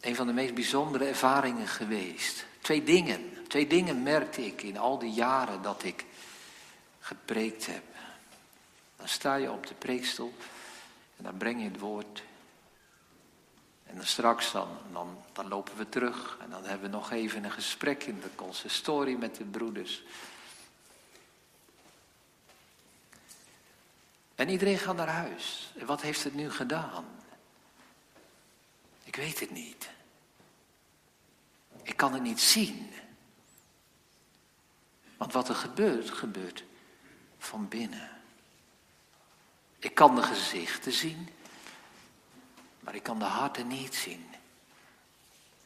een 0.00 0.16
van 0.16 0.26
de 0.26 0.32
meest 0.32 0.54
bijzondere 0.54 1.04
ervaringen 1.04 1.68
geweest. 1.68 2.44
Twee 2.60 2.82
dingen. 2.82 3.46
Twee 3.48 3.66
dingen 3.66 4.02
merkte 4.02 4.46
ik 4.46 4.62
in 4.62 4.78
al 4.78 4.98
die 4.98 5.12
jaren 5.12 5.62
dat 5.62 5.82
ik 5.82 6.04
gepreekt 7.00 7.66
heb. 7.66 7.82
Dan 8.96 9.08
sta 9.08 9.34
je 9.34 9.52
op 9.52 9.66
de 9.66 9.74
preekstoel 9.74 10.34
en 11.16 11.24
dan 11.24 11.36
breng 11.36 11.62
je 11.62 11.68
het 11.68 11.78
woord. 11.78 12.22
En 13.84 13.96
dan 13.96 14.06
straks 14.06 14.52
dan, 14.52 14.68
dan, 14.92 15.18
dan 15.32 15.48
lopen 15.48 15.76
we 15.76 15.88
terug 15.88 16.38
en 16.40 16.50
dan 16.50 16.64
hebben 16.64 16.90
we 16.90 16.96
nog 16.96 17.10
even 17.10 17.44
een 17.44 17.52
gesprek 17.52 18.04
in 18.04 18.20
de 18.20 18.30
consistorie 18.34 19.18
met 19.18 19.36
de 19.36 19.44
broeders. 19.44 20.02
En 24.34 24.48
iedereen 24.48 24.78
gaat 24.78 24.96
naar 24.96 25.08
huis. 25.08 25.72
En 25.78 25.86
wat 25.86 26.00
heeft 26.00 26.24
het 26.24 26.34
nu 26.34 26.50
gedaan? 26.50 27.04
Ik 29.04 29.16
weet 29.16 29.40
het 29.40 29.50
niet. 29.50 29.90
Ik 31.82 31.96
kan 31.96 32.12
het 32.12 32.22
niet 32.22 32.40
zien. 32.40 32.92
Want 35.16 35.32
wat 35.32 35.48
er 35.48 35.54
gebeurt, 35.54 36.10
gebeurt 36.10 36.64
van 37.38 37.68
binnen. 37.68 38.10
Ik 39.78 39.94
kan 39.94 40.14
de 40.14 40.22
gezichten 40.22 40.92
zien, 40.92 41.28
maar 42.80 42.94
ik 42.94 43.02
kan 43.02 43.18
de 43.18 43.24
harten 43.24 43.66
niet 43.66 43.94
zien. 43.94 44.26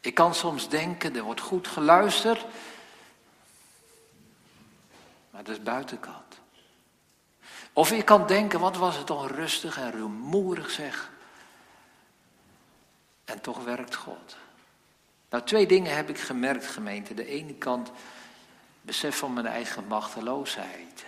Ik 0.01 0.15
kan 0.15 0.35
soms 0.35 0.69
denken, 0.69 1.17
er 1.17 1.23
wordt 1.23 1.41
goed 1.41 1.69
geluisterd, 1.69 2.45
maar 5.31 5.45
dat 5.45 5.57
is 5.57 5.63
buitenkant. 5.63 6.26
Of 7.77 7.93
ik 7.93 8.05
kan 8.05 8.27
denken, 8.27 8.61
wat 8.61 8.77
was 8.77 8.97
het 8.97 9.11
onrustig 9.11 9.79
en 9.79 9.91
rumoerig 9.91 10.71
zeg. 10.71 11.11
En 13.25 13.41
toch 13.41 13.65
werkt 13.65 13.95
God. 13.95 14.37
Nou, 15.31 15.45
twee 15.45 15.67
dingen 15.67 15.97
heb 15.97 16.09
ik 16.09 16.19
gemerkt, 16.19 16.67
gemeente. 16.67 17.15
De 17.15 17.27
ene 17.27 17.55
kant 17.55 17.91
besef 18.81 19.19
van 19.19 19.33
mijn 19.33 19.47
eigen 19.47 19.87
machteloosheid. 19.87 21.05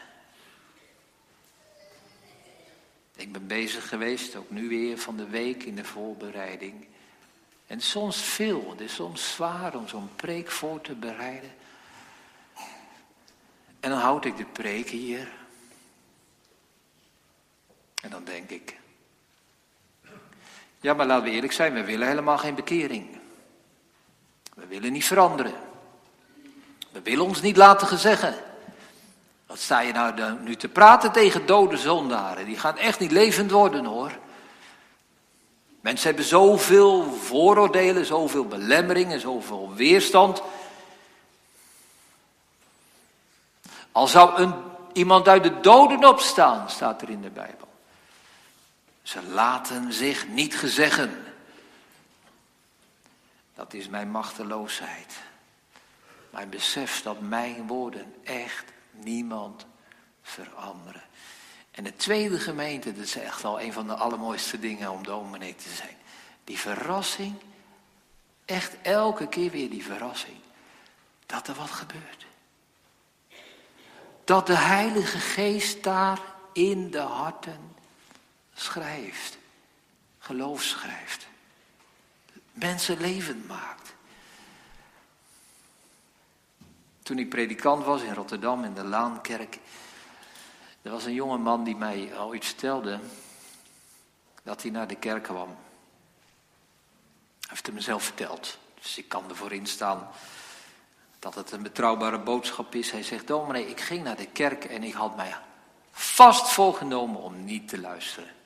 Ik 3.16 3.32
ben 3.32 3.46
bezig 3.46 3.88
geweest, 3.88 4.36
ook 4.36 4.50
nu 4.50 4.68
weer 4.68 4.98
van 4.98 5.16
de 5.16 5.26
week 5.26 5.62
in 5.62 5.76
de 5.76 5.84
voorbereiding. 5.84 6.86
En 7.66 7.80
soms 7.80 8.22
veel, 8.22 8.70
het 8.70 8.80
is 8.80 8.94
soms 8.94 9.32
zwaar 9.32 9.74
om 9.74 9.88
zo'n 9.88 10.10
preek 10.16 10.50
voor 10.50 10.80
te 10.80 10.94
bereiden. 10.94 11.50
En 13.80 13.90
dan 13.90 13.98
houd 13.98 14.24
ik 14.24 14.36
de 14.36 14.44
preek 14.44 14.88
hier. 14.88 15.37
En 18.02 18.10
dan 18.10 18.24
denk 18.24 18.50
ik. 18.50 18.76
Ja, 20.80 20.94
maar 20.94 21.06
laten 21.06 21.24
we 21.24 21.30
eerlijk 21.30 21.52
zijn, 21.52 21.72
we 21.74 21.84
willen 21.84 22.08
helemaal 22.08 22.38
geen 22.38 22.54
bekering. 22.54 23.18
We 24.54 24.66
willen 24.66 24.92
niet 24.92 25.06
veranderen. 25.06 25.54
We 26.90 27.02
willen 27.02 27.24
ons 27.24 27.40
niet 27.40 27.56
laten 27.56 27.86
gezeggen. 27.86 28.34
Wat 29.46 29.58
sta 29.58 29.80
je 29.80 29.92
nou 29.92 30.38
nu 30.40 30.56
te 30.56 30.68
praten 30.68 31.12
tegen 31.12 31.46
dode 31.46 31.76
zondaren? 31.76 32.44
Die 32.44 32.58
gaan 32.58 32.76
echt 32.76 32.98
niet 32.98 33.10
levend 33.10 33.50
worden 33.50 33.84
hoor. 33.84 34.18
Mensen 35.80 36.06
hebben 36.06 36.24
zoveel 36.24 37.12
vooroordelen, 37.12 38.06
zoveel 38.06 38.44
belemmeringen, 38.44 39.20
zoveel 39.20 39.74
weerstand. 39.74 40.42
Al 43.92 44.06
zou 44.06 44.40
een, 44.40 44.54
iemand 44.92 45.28
uit 45.28 45.42
de 45.42 45.60
doden 45.60 46.04
opstaan, 46.04 46.70
staat 46.70 47.02
er 47.02 47.10
in 47.10 47.20
de 47.20 47.30
Bijbel. 47.30 47.67
Ze 49.08 49.22
laten 49.22 49.92
zich 49.92 50.28
niet 50.28 50.56
gezeggen. 50.56 51.24
Dat 53.54 53.74
is 53.74 53.88
mijn 53.88 54.10
machteloosheid. 54.10 55.16
Mijn 56.30 56.50
besef 56.50 57.02
dat 57.02 57.20
mijn 57.20 57.66
woorden 57.66 58.14
echt 58.24 58.64
niemand 58.90 59.66
veranderen. 60.22 61.02
En 61.70 61.84
de 61.84 61.96
tweede 61.96 62.38
gemeente, 62.38 62.92
dat 62.92 63.04
is 63.04 63.16
echt 63.16 63.42
wel 63.42 63.60
een 63.60 63.72
van 63.72 63.86
de 63.86 63.94
allermooiste 63.94 64.58
dingen 64.58 64.90
om 64.90 65.04
dominee 65.04 65.54
te 65.54 65.68
zijn. 65.68 65.96
Die 66.44 66.58
verrassing, 66.58 67.34
echt 68.44 68.76
elke 68.82 69.28
keer 69.28 69.50
weer 69.50 69.70
die 69.70 69.84
verrassing, 69.84 70.36
dat 71.26 71.48
er 71.48 71.54
wat 71.54 71.70
gebeurt. 71.70 72.26
Dat 74.24 74.46
de 74.46 74.56
Heilige 74.56 75.18
Geest 75.18 75.82
daar 75.82 76.20
in 76.52 76.90
de 76.90 77.00
harten 77.00 77.76
schrijft. 78.60 79.38
Geloof 80.18 80.62
schrijft. 80.62 81.26
Mensen 82.52 83.00
levend 83.00 83.46
maakt. 83.46 83.94
Toen 87.02 87.18
ik 87.18 87.28
predikant 87.28 87.84
was 87.84 88.02
in 88.02 88.14
Rotterdam 88.14 88.64
in 88.64 88.74
de 88.74 88.84
Laankerk, 88.84 89.58
er 90.82 90.90
was 90.90 91.04
een 91.04 91.14
jonge 91.14 91.38
man 91.38 91.64
die 91.64 91.76
mij 91.76 92.16
al 92.16 92.34
iets 92.34 92.46
vertelde 92.46 93.00
dat 94.42 94.62
hij 94.62 94.70
naar 94.70 94.86
de 94.86 94.96
kerk 94.96 95.22
kwam. 95.22 95.48
Hij 95.48 95.56
heeft 97.48 97.66
het 97.66 97.74
mezelf 97.74 98.02
verteld, 98.02 98.58
dus 98.80 98.98
ik 98.98 99.08
kan 99.08 99.28
ervoor 99.28 99.52
instaan 99.52 100.08
dat 101.18 101.34
het 101.34 101.52
een 101.52 101.62
betrouwbare 101.62 102.18
boodschap 102.18 102.74
is. 102.74 102.90
Hij 102.90 103.02
zegt, 103.02 103.26
dominee, 103.26 103.66
ik 103.66 103.80
ging 103.80 104.04
naar 104.04 104.16
de 104.16 104.26
kerk 104.26 104.64
en 104.64 104.82
ik 104.82 104.94
had 104.94 105.16
mij 105.16 105.36
vast 105.90 106.48
voorgenomen 106.48 107.20
om 107.20 107.44
niet 107.44 107.68
te 107.68 107.80
luisteren. 107.80 108.36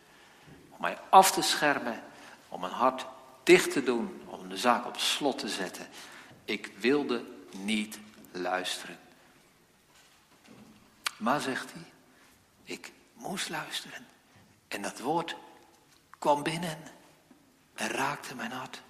Mij 0.82 0.98
af 1.08 1.30
te 1.30 1.42
schermen, 1.42 2.02
om 2.48 2.60
mijn 2.60 2.72
hart 2.72 3.06
dicht 3.42 3.72
te 3.72 3.82
doen, 3.82 4.22
om 4.26 4.48
de 4.48 4.56
zaak 4.56 4.86
op 4.86 4.98
slot 4.98 5.38
te 5.38 5.48
zetten. 5.48 5.88
Ik 6.44 6.72
wilde 6.76 7.24
niet 7.50 7.98
luisteren. 8.30 8.98
Maar, 11.16 11.40
zegt 11.40 11.72
hij, 11.72 11.82
ik 12.64 12.92
moest 13.12 13.48
luisteren. 13.48 14.06
En 14.68 14.82
dat 14.82 15.00
woord 15.00 15.36
kwam 16.18 16.42
binnen 16.42 16.78
en 17.74 17.88
raakte 17.88 18.34
mijn 18.34 18.52
hart. 18.52 18.82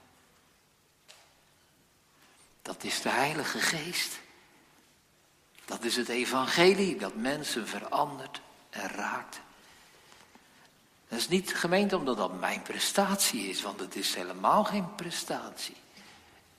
Dat 2.62 2.84
is 2.84 3.02
de 3.02 3.10
Heilige 3.10 3.58
Geest. 3.58 4.20
Dat 5.64 5.84
is 5.84 5.96
het 5.96 6.08
evangelie 6.08 6.96
dat 6.96 7.14
mensen 7.14 7.68
verandert 7.68 8.40
en 8.70 8.88
raakt. 8.88 9.40
Dat 11.12 11.20
is 11.20 11.28
niet 11.28 11.54
gemeend 11.54 11.92
omdat 11.92 12.16
dat 12.16 12.40
mijn 12.40 12.62
prestatie 12.62 13.48
is, 13.48 13.62
want 13.62 13.80
het 13.80 13.96
is 13.96 14.14
helemaal 14.14 14.64
geen 14.64 14.94
prestatie. 14.94 15.76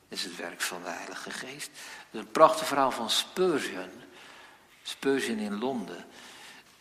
Het 0.09 0.17
is 0.17 0.23
het 0.23 0.35
werk 0.35 0.61
van 0.61 0.83
de 0.83 0.89
Heilige 0.89 1.31
Geest. 1.31 1.69
Het 1.69 2.07
is 2.11 2.19
een 2.19 2.31
prachtig 2.31 2.67
verhaal 2.67 2.91
van 2.91 3.09
Spurgeon. 3.09 3.89
Spurgeon 4.83 5.37
in 5.37 5.59
Londen. 5.59 6.05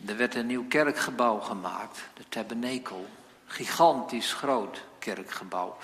Er 0.07 0.17
werd 0.17 0.35
een 0.35 0.47
nieuw 0.47 0.67
kerkgebouw 0.69 1.39
gemaakt, 1.39 1.99
de 2.15 2.25
Tabernacle. 2.29 3.05
Gigantisch 3.47 4.33
groot 4.33 4.85
kerkgebouw. 4.99 5.77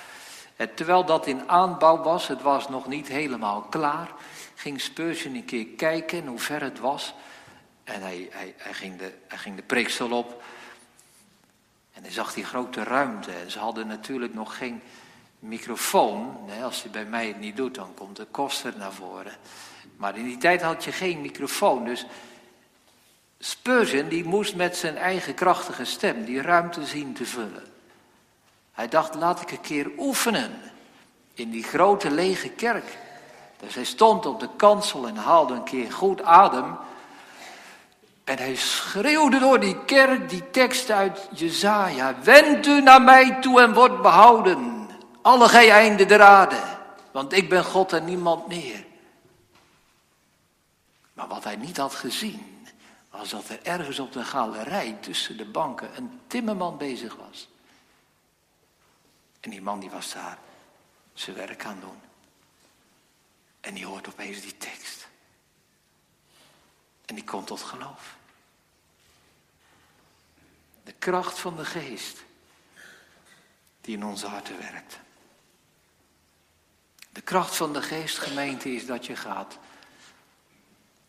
En 0.57 0.75
terwijl 0.75 1.05
dat 1.05 1.27
in 1.27 1.49
aanbouw 1.49 2.03
was, 2.03 2.27
het 2.27 2.43
was 2.43 2.69
nog 2.69 2.87
niet 2.87 3.09
helemaal 3.09 3.63
klaar, 3.63 4.09
ging 4.55 4.81
Spurgeon 4.81 5.35
een 5.35 5.45
keer 5.45 5.67
kijken 5.67 6.27
hoe 6.27 6.39
ver 6.39 6.63
het 6.63 6.79
was. 6.79 7.15
En 7.85 8.03
hij, 8.03 8.29
hij, 8.31 8.55
ging, 8.75 8.99
de, 8.99 9.13
hij 9.29 9.39
ging 9.39 9.57
de 9.67 10.11
op. 10.11 10.43
En 11.99 12.05
hij 12.05 12.13
zag 12.13 12.35
die 12.35 12.45
grote 12.45 12.83
ruimte. 12.83 13.31
En 13.31 13.51
ze 13.51 13.59
hadden 13.59 13.87
natuurlijk 13.87 14.35
nog 14.35 14.57
geen 14.57 14.83
microfoon. 15.39 16.37
Als 16.63 16.83
je 16.83 16.89
bij 16.89 17.05
mij 17.05 17.27
het 17.27 17.41
niet 17.41 17.57
doet, 17.57 17.75
dan 17.75 17.95
komt 17.95 18.17
de 18.17 18.27
koster 18.31 18.75
naar 18.77 18.93
voren. 18.93 19.33
Maar 19.97 20.17
in 20.17 20.25
die 20.25 20.39
tijd 20.39 20.63
had 20.63 20.85
je 20.85 20.93
geen 20.93 21.21
microfoon. 21.21 21.85
Dus 21.85 22.07
Spurgeon 23.39 24.09
die 24.09 24.25
moest 24.25 24.55
met 24.55 24.77
zijn 24.77 24.97
eigen 24.97 25.35
krachtige 25.35 25.85
stem 25.85 26.25
die 26.25 26.43
ruimte 26.43 26.87
zien 26.87 27.13
te 27.13 27.25
vullen. 27.25 27.67
Hij 28.73 28.89
dacht, 28.89 29.15
laat 29.15 29.41
ik 29.41 29.51
een 29.51 29.61
keer 29.61 29.91
oefenen 29.99 30.61
in 31.35 31.51
die 31.51 31.63
grote 31.63 32.11
lege 32.11 32.49
kerk. 32.49 32.99
Dus 33.61 33.75
hij 33.75 33.85
stond 33.85 34.27
op 34.27 34.41
de 34.41 34.49
kansel 34.57 35.07
en 35.07 35.17
haalde 35.17 35.55
een 35.55 35.65
keer 35.65 35.93
goed 35.93 36.23
adem. 36.23 36.77
En 38.29 38.39
hij 38.39 38.57
schreeuwde 38.57 39.39
door 39.39 39.61
die 39.61 39.85
kerk 39.85 40.29
die 40.29 40.51
tekst 40.51 40.91
uit 40.91 41.29
Jezaja. 41.33 42.21
Wend 42.23 42.67
u 42.67 42.81
naar 42.81 43.03
mij 43.03 43.41
toe 43.41 43.61
en 43.61 43.75
word 43.75 44.03
behouden. 44.03 44.89
Alle 45.23 45.49
gij 45.49 45.71
einde 45.71 46.07
der. 46.07 46.53
Want 47.13 47.33
ik 47.33 47.49
ben 47.49 47.65
God 47.65 47.93
en 47.93 48.05
niemand 48.05 48.47
meer. 48.47 48.85
Maar 51.13 51.29
wat 51.29 51.45
hij 51.45 51.57
niet 51.57 51.77
had 51.77 51.95
gezien, 51.95 52.67
was 53.11 53.29
dat 53.31 53.49
er 53.49 53.63
ergens 53.63 53.99
op 53.99 54.13
de 54.13 54.25
galerij 54.25 54.97
tussen 55.01 55.37
de 55.37 55.47
banken 55.47 55.97
een 55.97 56.21
timmerman 56.27 56.79
bezig 56.79 57.17
was. 57.17 57.49
En 59.41 59.51
die 59.51 59.63
man 59.63 59.81
die 59.81 59.91
was 59.91 60.13
daar 60.13 60.39
zijn 61.15 61.37
werk 61.37 61.65
aan 61.65 61.81
doen. 61.81 62.01
En 63.61 63.75
die 63.75 63.87
hoort 63.87 64.09
opeens 64.09 64.41
die 64.41 64.57
tekst. 64.57 65.09
En 67.05 67.15
die 67.15 67.25
komt 67.25 67.47
tot 67.47 67.63
geloof. 67.63 68.17
De 70.89 70.95
kracht 70.99 71.39
van 71.39 71.57
de 71.57 71.65
geest 71.65 72.25
die 73.81 73.97
in 73.97 74.05
onze 74.05 74.27
harten 74.27 74.59
werkt. 74.59 74.99
De 77.11 77.21
kracht 77.21 77.57
van 77.57 77.73
de 77.73 77.83
geest, 77.83 78.19
gemeente, 78.19 78.75
is 78.75 78.87
dat 78.87 79.07
je 79.07 79.17
gaat 79.17 79.59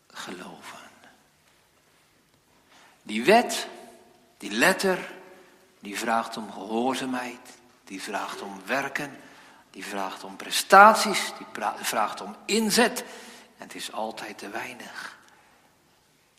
geloven. 0.08 0.80
Die 3.04 3.24
wet, 3.24 3.68
die 4.38 4.52
letter, 4.52 5.12
die 5.80 5.98
vraagt 5.98 6.38
om 6.38 6.52
gehoorzaamheid, 6.52 7.50
die 7.84 8.02
vraagt 8.02 8.42
om 8.42 8.62
werken, 8.66 9.20
die 9.72 9.86
vraagt 9.86 10.24
om 10.24 10.36
prestaties, 10.36 11.32
die 11.38 11.64
vraagt 11.82 12.22
om 12.22 12.36
inzet. 12.46 13.00
En 13.58 13.66
het 13.66 13.76
is 13.76 13.92
altijd 13.92 14.38
te 14.38 14.50
weinig. 14.50 15.18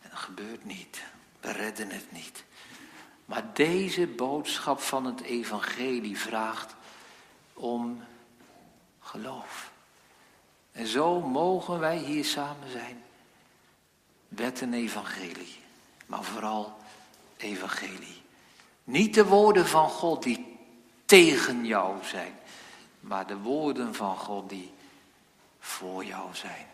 En 0.01 0.11
dat 0.11 0.19
gebeurt 0.19 0.65
niet. 0.65 1.03
We 1.41 1.53
redden 1.53 1.91
het 1.91 2.13
niet. 2.13 2.45
Maar 3.31 3.45
deze 3.53 4.07
boodschap 4.07 4.81
van 4.81 5.05
het 5.05 5.21
evangelie 5.21 6.19
vraagt 6.19 6.75
om 7.53 8.05
geloof. 9.01 9.71
En 10.73 10.87
zo 10.87 11.21
mogen 11.21 11.79
wij 11.79 11.97
hier 11.97 12.25
samen 12.25 12.71
zijn. 12.71 13.03
Wet 14.29 14.61
en 14.61 14.75
evangelie. 14.75 15.59
Maar 16.07 16.23
vooral 16.23 16.77
evangelie. 17.37 18.23
Niet 18.85 19.15
de 19.15 19.25
woorden 19.25 19.67
van 19.67 19.89
God 19.89 20.23
die 20.23 20.59
tegen 21.05 21.67
jou 21.67 22.05
zijn. 22.05 22.39
Maar 23.01 23.27
de 23.27 23.39
woorden 23.39 23.95
van 23.95 24.17
God 24.17 24.49
die 24.49 24.73
voor 25.59 26.05
jou 26.05 26.35
zijn. 26.35 26.67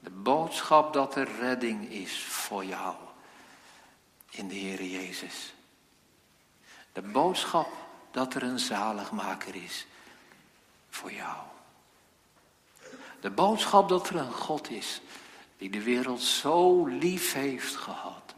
De 0.00 0.10
boodschap 0.10 0.92
dat 0.92 1.14
er 1.14 1.28
redding 1.40 1.90
is 1.90 2.22
voor 2.22 2.64
jou 2.64 2.94
in 4.32 4.48
de 4.48 4.54
Heer 4.54 4.84
Jezus. 4.84 5.54
De 6.92 7.02
boodschap 7.02 7.68
dat 8.10 8.34
er 8.34 8.42
een 8.42 8.58
zaligmaker 8.58 9.54
is 9.54 9.86
voor 10.90 11.12
jou. 11.12 11.36
De 13.20 13.30
boodschap 13.30 13.88
dat 13.88 14.08
er 14.08 14.16
een 14.16 14.32
God 14.32 14.70
is 14.70 15.00
die 15.58 15.70
de 15.70 15.82
wereld 15.82 16.22
zo 16.22 16.86
lief 16.86 17.32
heeft 17.32 17.76
gehad. 17.76 18.34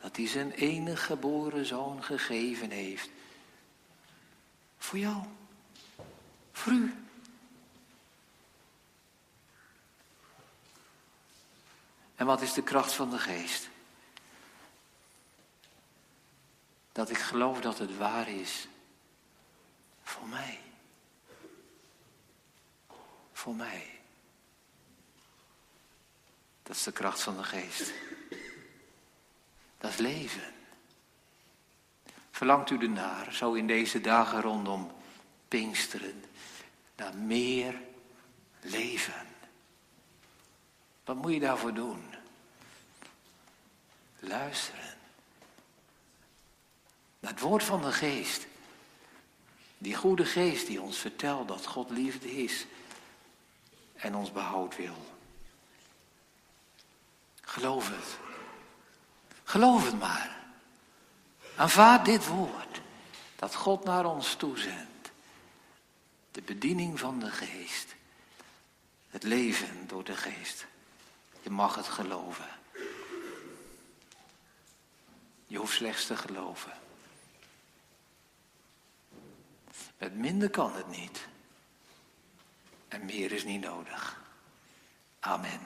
Dat 0.00 0.16
hij 0.16 0.28
zijn 0.28 0.50
enige 0.50 1.04
geboren 1.04 1.66
zoon 1.66 2.02
gegeven 2.02 2.70
heeft. 2.70 3.10
Voor 4.78 4.98
jou. 4.98 5.22
Voor 6.52 6.72
u. 6.72 6.94
En 12.14 12.26
wat 12.26 12.40
is 12.40 12.52
de 12.52 12.62
kracht 12.62 12.92
van 12.92 13.10
de 13.10 13.18
geest? 13.18 13.68
Dat 16.94 17.10
ik 17.10 17.18
geloof 17.18 17.60
dat 17.60 17.78
het 17.78 17.96
waar 17.96 18.28
is. 18.28 18.68
Voor 20.02 20.28
mij. 20.28 20.60
Voor 23.32 23.54
mij. 23.54 23.90
Dat 26.62 26.76
is 26.76 26.82
de 26.82 26.92
kracht 26.92 27.22
van 27.22 27.36
de 27.36 27.44
geest. 27.44 27.92
Dat 29.78 29.90
is 29.90 29.96
leven. 29.96 30.52
Verlangt 32.30 32.70
u 32.70 32.78
ernaar, 32.78 33.32
zo 33.32 33.52
in 33.52 33.66
deze 33.66 34.00
dagen 34.00 34.40
rondom 34.40 34.92
Pinksteren, 35.48 36.24
naar 36.96 37.14
meer 37.16 37.80
leven? 38.60 39.26
Wat 41.04 41.16
moet 41.16 41.32
je 41.32 41.40
daarvoor 41.40 41.74
doen? 41.74 42.14
Luisteren. 44.18 44.83
Het 47.24 47.40
woord 47.40 47.64
van 47.64 47.82
de 47.82 47.92
geest. 47.92 48.46
Die 49.78 49.94
goede 49.94 50.24
geest 50.24 50.66
die 50.66 50.80
ons 50.80 50.98
vertelt 50.98 51.48
dat 51.48 51.66
God 51.66 51.90
liefde 51.90 52.42
is 52.42 52.66
en 53.94 54.14
ons 54.14 54.32
behoud 54.32 54.76
wil. 54.76 54.96
Geloof 57.40 57.88
het. 57.88 58.18
Geloof 59.44 59.84
het 59.84 59.98
maar. 59.98 60.36
Aanvaard 61.56 62.04
dit 62.04 62.26
woord 62.26 62.80
dat 63.36 63.54
God 63.54 63.84
naar 63.84 64.04
ons 64.04 64.34
toezendt. 64.34 65.10
De 66.30 66.42
bediening 66.42 66.98
van 66.98 67.18
de 67.18 67.30
geest. 67.30 67.94
Het 69.08 69.22
leven 69.22 69.86
door 69.86 70.04
de 70.04 70.16
geest. 70.16 70.66
Je 71.42 71.50
mag 71.50 71.74
het 71.74 71.88
geloven. 71.88 72.48
Je 75.46 75.58
hoeft 75.58 75.74
slechts 75.74 76.06
te 76.06 76.16
geloven. 76.16 76.72
Met 79.98 80.14
minder 80.14 80.50
kan 80.50 80.74
het 80.74 80.88
niet. 80.88 81.28
En 82.88 83.04
meer 83.04 83.32
is 83.32 83.44
niet 83.44 83.60
nodig. 83.60 84.22
Amen. 85.20 85.60